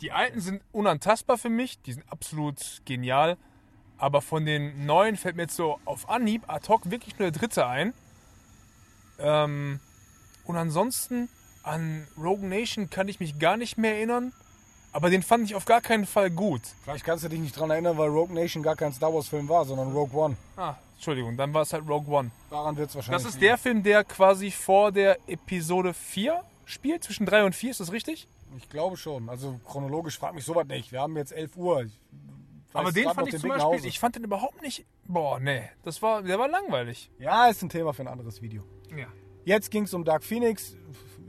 Die 0.00 0.12
alten 0.12 0.40
sind 0.40 0.62
unantastbar 0.72 1.38
für 1.38 1.48
mich, 1.48 1.80
die 1.82 1.92
sind 1.92 2.10
absolut 2.10 2.82
genial, 2.84 3.36
aber 3.98 4.20
von 4.22 4.44
den 4.44 4.86
neuen 4.86 5.16
fällt 5.16 5.36
mir 5.36 5.42
jetzt 5.42 5.56
so 5.56 5.78
auf 5.84 6.08
Anhieb 6.08 6.42
ad 6.48 6.68
hoc 6.68 6.90
wirklich 6.90 7.18
nur 7.18 7.30
der 7.30 7.38
dritte 7.38 7.66
ein. 7.66 7.94
Ähm, 9.18 9.80
und 10.44 10.56
ansonsten 10.56 11.28
an 11.62 12.06
Rogue 12.16 12.46
Nation 12.46 12.90
kann 12.90 13.08
ich 13.08 13.18
mich 13.20 13.38
gar 13.38 13.56
nicht 13.56 13.78
mehr 13.78 13.96
erinnern, 13.96 14.32
aber 14.92 15.10
den 15.10 15.22
fand 15.22 15.44
ich 15.44 15.54
auf 15.54 15.64
gar 15.64 15.80
keinen 15.80 16.06
Fall 16.06 16.30
gut. 16.30 16.62
Vielleicht 16.84 17.04
kannst 17.04 17.24
du 17.24 17.28
dich 17.28 17.40
nicht 17.40 17.58
dran 17.58 17.70
erinnern, 17.70 17.98
weil 17.98 18.08
Rogue 18.08 18.34
Nation 18.34 18.62
gar 18.62 18.76
kein 18.76 18.92
Star 18.92 19.12
Wars-Film 19.12 19.48
war, 19.48 19.64
sondern 19.64 19.92
Rogue 19.92 20.18
One. 20.18 20.36
Ah, 20.56 20.74
Entschuldigung, 20.94 21.36
dann 21.36 21.52
war 21.52 21.62
es 21.62 21.72
halt 21.72 21.88
Rogue 21.88 22.14
One. 22.14 22.30
Daran 22.50 22.76
wird 22.76 22.90
es 22.90 22.94
wahrscheinlich. 22.94 23.22
Das 23.24 23.34
ist 23.34 23.40
der 23.42 23.58
Film, 23.58 23.82
der 23.82 24.04
quasi 24.04 24.50
vor 24.50 24.92
der 24.92 25.18
Episode 25.26 25.92
4 25.92 26.40
spielt, 26.64 27.04
zwischen 27.04 27.26
3 27.26 27.44
und 27.44 27.54
4, 27.54 27.70
ist 27.70 27.80
das 27.80 27.92
richtig? 27.92 28.28
Ich 28.56 28.68
glaube 28.68 28.96
schon. 28.96 29.28
Also 29.28 29.60
chronologisch 29.66 30.18
frag 30.18 30.34
mich 30.34 30.44
sowas 30.44 30.66
nicht. 30.66 30.92
Wir 30.92 31.00
haben 31.00 31.16
jetzt 31.16 31.32
11 31.32 31.56
Uhr. 31.56 31.82
Ich 31.82 31.98
Aber 32.72 32.92
den 32.92 33.08
fand 33.10 33.28
ich 33.28 33.34
zum 33.36 33.44
Weg 33.44 33.48
nach 33.50 33.64
Beispiel, 33.64 33.78
Hause. 33.78 33.88
ich 33.88 33.98
fand 33.98 34.16
den 34.16 34.24
überhaupt 34.24 34.62
nicht, 34.62 34.84
boah, 35.06 35.40
nee, 35.40 35.62
das 35.82 36.02
war, 36.02 36.22
der 36.22 36.38
war 36.38 36.48
langweilig. 36.48 37.10
Ja, 37.18 37.48
ist 37.48 37.62
ein 37.62 37.68
Thema 37.68 37.92
für 37.92 38.02
ein 38.02 38.08
anderes 38.08 38.42
Video. 38.42 38.62
Ja. 38.96 39.06
Jetzt 39.44 39.70
ging 39.70 39.84
es 39.84 39.94
um 39.94 40.04
Dark 40.04 40.24
Phoenix. 40.24 40.76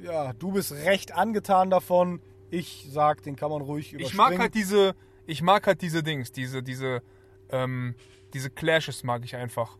Ja, 0.01 0.33
du 0.33 0.51
bist 0.51 0.71
recht 0.71 1.13
angetan 1.13 1.69
davon. 1.69 2.21
Ich 2.49 2.87
sag, 2.89 3.23
den 3.23 3.35
kann 3.35 3.51
man 3.51 3.61
ruhig 3.61 3.93
überspringen. 3.93 4.09
Ich 4.09 4.17
mag 4.17 4.39
halt 4.39 4.55
diese, 4.55 4.95
ich 5.25 5.41
mag 5.41 5.67
halt 5.67 5.81
diese 5.81 6.03
Dings, 6.03 6.31
diese, 6.31 6.63
diese, 6.63 7.01
ähm, 7.49 7.95
diese 8.33 8.49
Clashes 8.49 9.03
mag 9.03 9.23
ich 9.23 9.35
einfach. 9.35 9.77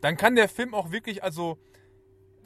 Dann 0.00 0.16
kann 0.16 0.34
der 0.34 0.48
Film 0.48 0.74
auch 0.74 0.90
wirklich, 0.90 1.22
also, 1.22 1.58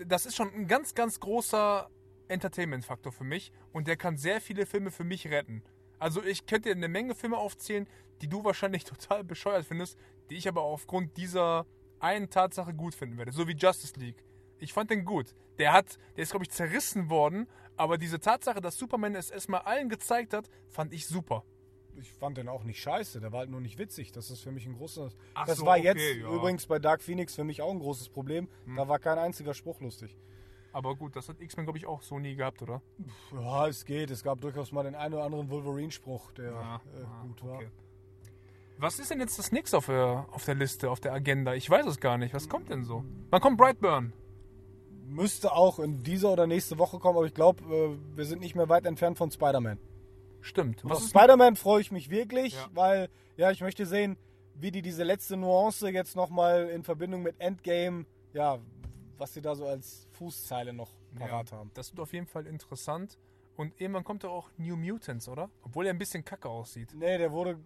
das 0.07 0.27
ist 0.27 0.37
schon 0.37 0.53
ein 0.55 0.68
ganz, 0.68 0.94
ganz 0.94 1.18
großer 1.18 1.90
Entertainment-Faktor 2.29 3.11
für 3.11 3.24
mich 3.24 3.53
und 3.72 3.88
der 3.88 3.96
kann 3.96 4.16
sehr 4.16 4.40
viele 4.40 4.66
Filme 4.66 4.90
für 4.90 5.05
mich 5.05 5.29
retten. 5.29 5.62
Also 5.98 6.22
ich 6.22 6.46
könnte 6.46 6.68
dir 6.68 6.76
eine 6.76 6.88
Menge 6.88 7.14
Filme 7.14 7.37
aufzählen, 7.37 7.87
die 8.22 8.28
du 8.28 8.44
wahrscheinlich 8.44 8.84
total 8.84 9.24
bescheuert 9.24 9.66
findest, 9.66 9.98
die 10.30 10.37
ich 10.37 10.48
aber 10.48 10.62
aufgrund 10.62 11.16
dieser 11.16 11.66
einen 12.00 12.30
Tatsache 12.30 12.74
gut 12.74 12.94
finden 12.94 13.18
werde. 13.18 13.32
So 13.32 13.48
wie 13.48 13.56
Justice 13.56 13.98
League. 13.98 14.24
Ich 14.58 14.72
fand 14.72 14.90
den 14.90 15.04
gut. 15.04 15.34
Der 15.58 15.72
hat, 15.72 15.98
der 16.16 16.22
ist 16.22 16.30
glaube 16.30 16.44
ich 16.44 16.50
zerrissen 16.50 17.11
worden, 17.11 17.48
aber 17.76 17.98
diese 17.98 18.20
Tatsache, 18.20 18.61
dass 18.61 18.76
Superman 18.76 19.14
es 19.14 19.30
erstmal 19.30 19.62
allen 19.62 19.88
gezeigt 19.88 20.32
hat, 20.32 20.48
fand 20.68 20.92
ich 20.92 21.06
super. 21.06 21.44
Ich 22.00 22.12
fand 22.12 22.38
den 22.38 22.48
auch 22.48 22.62
nicht 22.62 22.80
scheiße. 22.80 23.20
Der 23.20 23.32
war 23.32 23.40
halt 23.40 23.50
nur 23.50 23.61
nicht 23.61 23.78
witzig. 23.78 24.12
Das 24.12 24.30
ist 24.30 24.40
für 24.40 24.52
mich 24.52 24.66
ein 24.66 24.74
großes. 24.74 25.16
Ach 25.34 25.46
das 25.46 25.58
so, 25.58 25.66
war 25.66 25.76
okay, 25.76 25.87
jetzt 25.87 26.00
ja. 26.00 26.28
Hm. 26.28 26.34
übrigens 26.34 26.66
bei 26.66 26.78
Dark 26.78 27.02
Phoenix 27.02 27.34
für 27.34 27.44
mich 27.44 27.61
auch 27.61 27.72
ein 27.72 27.80
großes 27.80 28.08
Problem. 28.11 28.48
Da 28.76 28.88
war 28.88 28.98
kein 28.98 29.18
einziger 29.18 29.54
Spruch 29.54 29.80
lustig. 29.80 30.16
Aber 30.72 30.94
gut, 30.94 31.16
das 31.16 31.28
hat 31.28 31.40
X-Men 31.40 31.64
glaube 31.66 31.78
ich 31.78 31.87
auch 31.87 32.02
so 32.02 32.18
nie 32.18 32.35
gehabt, 32.37 32.62
oder? 32.62 32.83
Ja, 33.33 33.66
es 33.68 33.85
geht. 33.85 34.11
Es 34.11 34.22
gab 34.22 34.40
durchaus 34.40 34.70
mal 34.72 34.83
den 34.85 34.94
einen 34.94 35.14
oder 35.14 35.24
anderen 35.24 35.48
Wolverine-Spruch, 35.50 36.33
der 36.33 36.52
Ah, 36.54 36.81
äh, 36.96 37.02
ah, 37.04 37.22
gut 37.22 37.44
war. 37.44 37.57
okay. 37.57 37.68
Was 38.81 38.98
ist 39.00 39.11
denn 39.11 39.18
jetzt 39.18 39.38
das 39.38 39.50
nächste 39.50 39.76
auf 39.78 39.87
der, 39.87 40.26
auf 40.31 40.44
der 40.44 40.54
Liste, 40.54 40.90
auf 40.90 41.00
der 41.00 41.12
Agenda? 41.12 41.54
Ich 41.54 41.68
weiß 41.68 41.85
es 41.87 41.98
gar 41.98 42.16
nicht. 42.16 42.33
Was 42.33 42.48
kommt 42.48 42.70
denn 42.70 42.85
so? 42.85 43.02
Wann 43.31 43.40
kommt 43.40 43.57
Brightburn? 43.59 44.12
Müsste 45.07 45.52
auch 45.52 45.78
in 45.78 46.02
dieser 46.02 46.31
oder 46.33 46.46
nächste 46.46 46.78
Woche 46.78 46.98
kommen, 46.98 47.16
aber 47.16 47.26
ich 47.26 47.35
glaube, 47.35 47.64
äh, 47.74 48.16
wir 48.16 48.24
sind 48.26 48.40
nicht 48.40 48.54
mehr 48.54 48.68
weit 48.68 48.85
entfernt 48.87 49.16
von 49.18 49.31
Spider-Man. 49.31 49.78
Stimmt. 50.42 50.85
Auf 50.85 50.90
Was 50.92 51.00
ist 51.02 51.11
Spider-Man 51.11 51.57
freue 51.57 51.81
ich 51.81 51.90
mich 51.90 52.11
wirklich, 52.11 52.52
Ja. 52.52 52.68
weil 52.74 53.09
ja, 53.37 53.50
ich 53.50 53.62
möchte 53.62 53.87
sehen, 53.87 54.16
wie 54.54 54.70
die 54.70 54.83
diese 54.83 55.02
letzte 55.02 55.37
Nuance 55.37 55.88
jetzt 55.90 56.14
nochmal 56.14 56.68
in 56.68 56.85
Verbindung 56.85 57.22
mit 57.22 57.40
Endgame, 57.40 58.04
ja, 58.33 58.59
was 59.18 59.35
sie 59.35 59.42
da 59.42 59.54
so 59.54 59.66
als 59.66 60.07
Fußzeile 60.12 60.72
noch 60.72 60.92
parat 61.16 61.52
haben. 61.52 61.70
Das 61.74 61.90
wird 61.90 62.00
auf 62.00 62.12
jeden 62.12 62.26
Fall 62.26 62.46
interessant. 62.46 63.18
Und 63.57 63.81
irgendwann 63.81 64.04
kommt 64.04 64.22
doch 64.22 64.31
auch 64.31 64.50
New 64.57 64.76
Mutants, 64.76 65.28
oder? 65.28 65.50
Obwohl 65.62 65.87
er 65.87 65.92
ein 65.92 65.98
bisschen 65.98 66.24
kacke 66.24 66.48
aussieht. 66.48 66.94
Nee, 66.94 67.18
der 67.18 67.33
wurde 67.33 67.59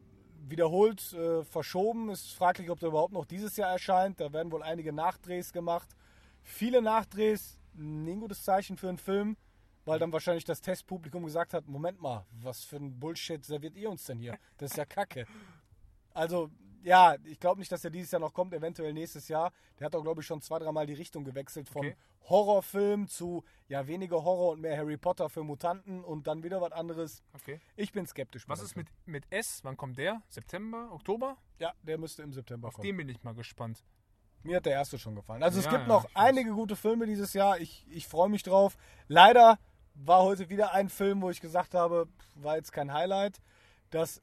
wiederholt 0.48 1.12
äh, 1.12 1.44
verschoben. 1.44 2.08
Ist 2.08 2.32
fraglich, 2.32 2.70
ob 2.70 2.80
der 2.80 2.88
überhaupt 2.88 3.12
noch 3.12 3.26
dieses 3.26 3.56
Jahr 3.56 3.70
erscheint. 3.70 4.18
Da 4.18 4.32
werden 4.32 4.50
wohl 4.50 4.62
einige 4.62 4.92
Nachdrehs 4.92 5.52
gemacht. 5.52 5.94
Viele 6.42 6.82
Nachdrehs, 6.82 7.60
ein 7.76 8.20
gutes 8.20 8.42
Zeichen 8.42 8.76
für 8.76 8.88
einen 8.88 8.98
Film, 8.98 9.36
weil 9.84 9.98
dann 9.98 10.12
wahrscheinlich 10.12 10.44
das 10.44 10.60
Testpublikum 10.60 11.24
gesagt 11.24 11.54
hat, 11.54 11.68
Moment 11.68 12.00
mal, 12.00 12.26
was 12.40 12.64
für 12.64 12.76
ein 12.76 12.98
Bullshit 12.98 13.44
serviert 13.44 13.76
ihr 13.76 13.90
uns 13.90 14.04
denn 14.04 14.18
hier? 14.18 14.38
Das 14.56 14.72
ist 14.72 14.76
ja 14.76 14.84
Kacke. 14.84 15.26
Also, 16.14 16.50
ja, 16.82 17.16
ich 17.24 17.38
glaube 17.40 17.58
nicht, 17.60 17.70
dass 17.72 17.84
er 17.84 17.90
dieses 17.90 18.10
Jahr 18.10 18.20
noch 18.20 18.32
kommt, 18.34 18.52
eventuell 18.54 18.92
nächstes 18.92 19.28
Jahr. 19.28 19.52
Der 19.78 19.86
hat 19.86 19.94
auch, 19.94 20.02
glaube 20.02 20.20
ich, 20.20 20.26
schon 20.26 20.40
zwei, 20.40 20.58
dreimal 20.58 20.86
die 20.86 20.94
Richtung 20.94 21.24
gewechselt 21.24 21.68
von 21.68 21.86
Okay. 21.86 21.96
Horrorfilm 22.28 23.08
zu, 23.08 23.44
ja, 23.68 23.86
weniger 23.86 24.22
Horror 24.24 24.52
und 24.52 24.60
mehr 24.60 24.76
Harry 24.76 24.96
Potter 24.96 25.28
für 25.28 25.42
Mutanten 25.42 26.04
und 26.04 26.26
dann 26.26 26.42
wieder 26.42 26.60
was 26.60 26.72
anderes. 26.72 27.22
Okay. 27.34 27.60
Ich 27.76 27.92
bin 27.92 28.06
skeptisch. 28.06 28.48
Was 28.48 28.62
ist 28.62 28.76
mit, 28.76 28.86
mit 29.06 29.24
S? 29.30 29.60
Wann 29.64 29.76
kommt 29.76 29.98
der? 29.98 30.22
September? 30.28 30.88
Oktober? 30.92 31.36
Ja, 31.58 31.72
der 31.82 31.98
müsste 31.98 32.22
im 32.22 32.32
September 32.32 32.68
Auf 32.68 32.74
kommen. 32.74 32.86
den 32.86 32.96
bin 32.96 33.08
ich 33.08 33.22
mal 33.22 33.34
gespannt. 33.34 33.84
Mir 34.44 34.56
hat 34.56 34.66
der 34.66 34.72
erste 34.72 34.98
schon 34.98 35.14
gefallen. 35.14 35.42
Also 35.42 35.58
es 35.60 35.66
Ja, 35.66 35.70
gibt 35.72 35.82
ja, 35.82 35.88
noch 35.88 36.06
einige 36.14 36.52
gute 36.52 36.74
Filme 36.76 37.06
dieses 37.06 37.32
Jahr. 37.32 37.58
Ich, 37.60 37.86
ich 37.90 38.08
freue 38.08 38.28
mich 38.28 38.42
drauf. 38.42 38.76
Leider 39.08 39.58
war 39.94 40.22
heute 40.22 40.48
wieder 40.48 40.72
ein 40.72 40.88
Film, 40.88 41.22
wo 41.22 41.30
ich 41.30 41.40
gesagt 41.40 41.74
habe, 41.74 42.08
war 42.34 42.56
jetzt 42.56 42.72
kein 42.72 42.92
Highlight. 42.92 43.40
Das 43.90 44.20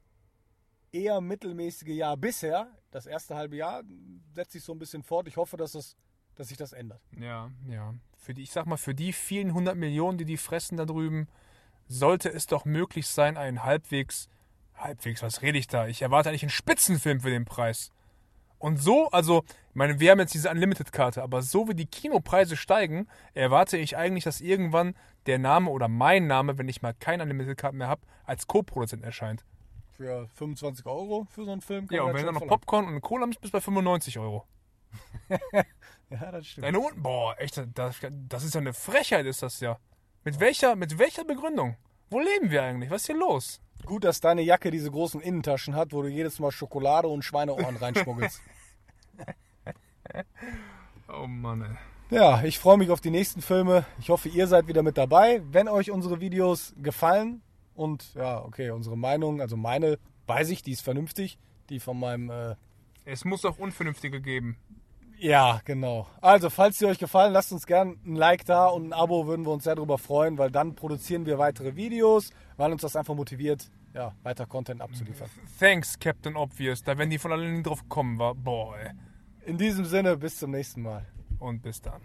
eher 0.92 1.22
mittelmäßige 1.22 1.90
Jahr 1.90 2.18
bisher, 2.18 2.68
das 2.92 3.06
erste 3.06 3.36
halbe 3.36 3.56
Jahr, 3.56 3.84
setzt 4.34 4.54
sich 4.54 4.64
so 4.64 4.74
ein 4.74 4.80
bisschen 4.80 5.04
fort. 5.04 5.28
Ich 5.28 5.38
hoffe, 5.38 5.58
dass, 5.58 5.76
es, 5.76 5.96
dass 6.36 6.48
sich 6.48 6.58
das 6.58 6.74
ändert. 6.74 7.02
Ja, 7.20 7.52
ja. 7.68 7.94
Für 8.18 8.34
die, 8.34 8.44
ich 8.44 8.52
sag 8.52 8.66
mal, 8.66 8.78
für 8.78 8.96
die 8.96 9.14
vielen 9.14 9.54
hundert 9.54 9.78
Millionen, 9.78 10.18
die 10.18 10.26
die 10.26 10.38
fressen 10.38 10.78
da 10.78 10.86
drüben, 10.86 11.28
sollte 11.88 12.30
es 12.30 12.48
doch 12.48 12.66
möglich 12.66 13.08
sein, 13.08 13.38
einen 13.38 13.64
halbwegs, 13.64 14.28
halbwegs, 14.76 15.24
was 15.24 15.42
rede 15.42 15.58
ich 15.58 15.68
da? 15.68 15.88
Ich 15.88 16.02
erwarte 16.02 16.30
eigentlich 16.30 16.44
einen 16.44 16.50
Spitzenfilm 16.50 17.22
für 17.22 17.30
den 17.30 17.46
Preis. 17.46 17.92
Und 18.60 18.78
so, 18.78 19.10
also, 19.12 19.44
ich 19.70 19.76
meine, 19.76 20.00
wir 20.02 20.12
haben 20.12 20.20
jetzt 20.20 20.34
diese 20.34 20.50
Unlimited-Karte, 20.50 21.24
aber 21.24 21.42
so 21.42 21.70
wie 21.70 21.76
die 21.76 21.86
Kinopreise 21.86 22.58
steigen, 22.58 23.08
erwarte 23.34 23.78
ich 23.78 23.96
eigentlich, 23.96 24.26
dass 24.26 24.42
irgendwann 24.42 24.96
der 25.28 25.40
Name 25.40 25.72
oder 25.72 25.88
mein 25.88 26.28
Name, 26.28 26.58
wenn 26.58 26.68
ich 26.68 26.82
mal 26.82 26.94
keine 26.94 27.24
Unlimited-Karte 27.24 27.76
mehr 27.76 27.88
habe, 27.88 28.02
als 28.26 28.48
Co-Produzent 28.48 29.04
erscheint. 29.04 29.46
Für 30.00 30.30
25 30.36 30.86
Euro 30.86 31.28
für 31.30 31.44
so 31.44 31.52
einen 31.52 31.60
Film. 31.60 31.86
Ja, 31.92 32.04
und 32.04 32.14
wenn 32.14 32.22
du 32.22 32.28
schon 32.28 32.34
noch 32.36 32.40
verlangen. 32.40 32.62
Popcorn 32.62 32.88
und 32.88 33.02
Cola 33.02 33.28
hast, 33.28 33.42
bist 33.42 33.54
du 33.54 33.58
bei 33.58 33.62
95 33.62 34.18
Euro. 34.18 34.46
Ja, 36.10 36.32
das 36.32 36.48
stimmt. 36.48 36.66
Deine 36.66 36.80
Unten, 36.80 37.04
boah, 37.04 37.36
echt, 37.38 37.62
das, 37.76 37.98
das 38.28 38.44
ist 38.44 38.56
ja 38.56 38.62
eine 38.62 38.74
Frechheit, 38.74 39.28
ist 39.28 39.44
das 39.44 39.60
ja. 39.60 39.78
Mit 40.24 40.40
welcher, 40.40 40.76
mit 40.76 40.98
welcher 40.98 41.24
Begründung? 41.24 41.76
Wo 42.10 42.20
leben 42.20 42.50
wir 42.50 42.64
eigentlich? 42.64 42.90
Was 42.90 43.02
ist 43.02 43.08
hier 43.08 43.18
los? 43.18 43.62
Gut, 43.86 44.06
dass 44.06 44.20
deine 44.20 44.42
Jacke 44.42 44.72
diese 44.72 44.90
großen 44.90 45.22
Innentaschen 45.22 45.76
hat, 45.76 45.94
wo 45.94 46.02
du 46.02 46.08
jedes 46.08 46.40
Mal 46.40 46.50
Schokolade 46.50 47.08
und 47.10 47.24
Schweineohren 47.24 47.76
reinschmuggelst. 47.82 48.42
Oh 51.10 51.28
Mann, 51.28 51.62
ey. 51.62 52.16
Ja, 52.16 52.42
ich 52.42 52.58
freue 52.58 52.78
mich 52.78 52.90
auf 52.90 53.02
die 53.02 53.12
nächsten 53.12 53.44
Filme. 53.44 53.86
Ich 54.00 54.10
hoffe, 54.10 54.30
ihr 54.30 54.48
seid 54.48 54.68
wieder 54.68 54.82
mit 54.82 54.98
dabei. 54.98 55.44
Wenn 55.52 55.68
euch 55.68 55.92
unsere 55.92 56.20
Videos 56.20 56.74
gefallen 56.78 57.44
und 57.80 58.14
ja, 58.14 58.44
okay, 58.44 58.70
unsere 58.72 58.98
Meinung, 58.98 59.42
also 59.42 59.56
meine, 59.58 59.98
weiß 60.28 60.50
ich, 60.50 60.62
die 60.62 60.72
ist 60.72 60.82
vernünftig. 60.82 61.38
Die 61.70 61.80
von 61.80 62.00
meinem, 62.00 62.30
äh, 62.30 62.56
Es 63.06 63.26
muss 63.26 63.46
auch 63.46 63.58
Unvernünftige 63.58 64.22
geben. 64.22 64.58
ja, 65.18 65.62
genau. 65.66 66.08
Also, 66.22 66.50
falls 66.50 66.78
sie 66.80 66.86
euch 66.86 66.98
gefallen, 67.00 67.34
lasst 67.34 67.52
uns 67.52 67.66
gerne 67.66 67.96
ein 68.06 68.16
Like 68.16 68.46
da 68.46 68.68
und 68.68 68.88
ein 68.88 68.94
Abo, 68.94 69.28
würden 69.28 69.46
wir 69.46 69.52
uns 69.52 69.64
sehr 69.64 69.76
darüber 69.76 69.98
freuen, 69.98 70.38
weil 70.38 70.52
dann 70.52 70.76
produzieren 70.76 71.26
wir 71.26 71.38
weitere 71.38 71.76
Videos, 71.76 72.32
weil 72.58 72.72
uns 72.72 72.82
das 72.82 72.96
einfach 72.96 73.16
motiviert, 73.16 73.70
ja, 73.94 74.14
weiter 74.24 74.46
Content 74.46 74.82
abzuliefern. 74.82 75.30
Thanks, 75.60 75.98
Captain 76.00 76.36
Obvious. 76.36 76.84
Da 76.84 76.98
wenn 76.98 77.10
die 77.10 77.18
von 77.18 77.32
alleine 77.32 77.62
drauf 77.64 77.88
kommen 77.90 78.18
war. 78.20 78.36
Boah, 78.36 78.78
ey. 78.78 78.92
In 79.46 79.58
diesem 79.58 79.86
Sinne, 79.86 80.18
bis 80.18 80.38
zum 80.38 80.52
nächsten 80.52 80.82
Mal. 80.84 81.06
Und 81.40 81.62
bis 81.62 81.82
dann. 81.82 82.02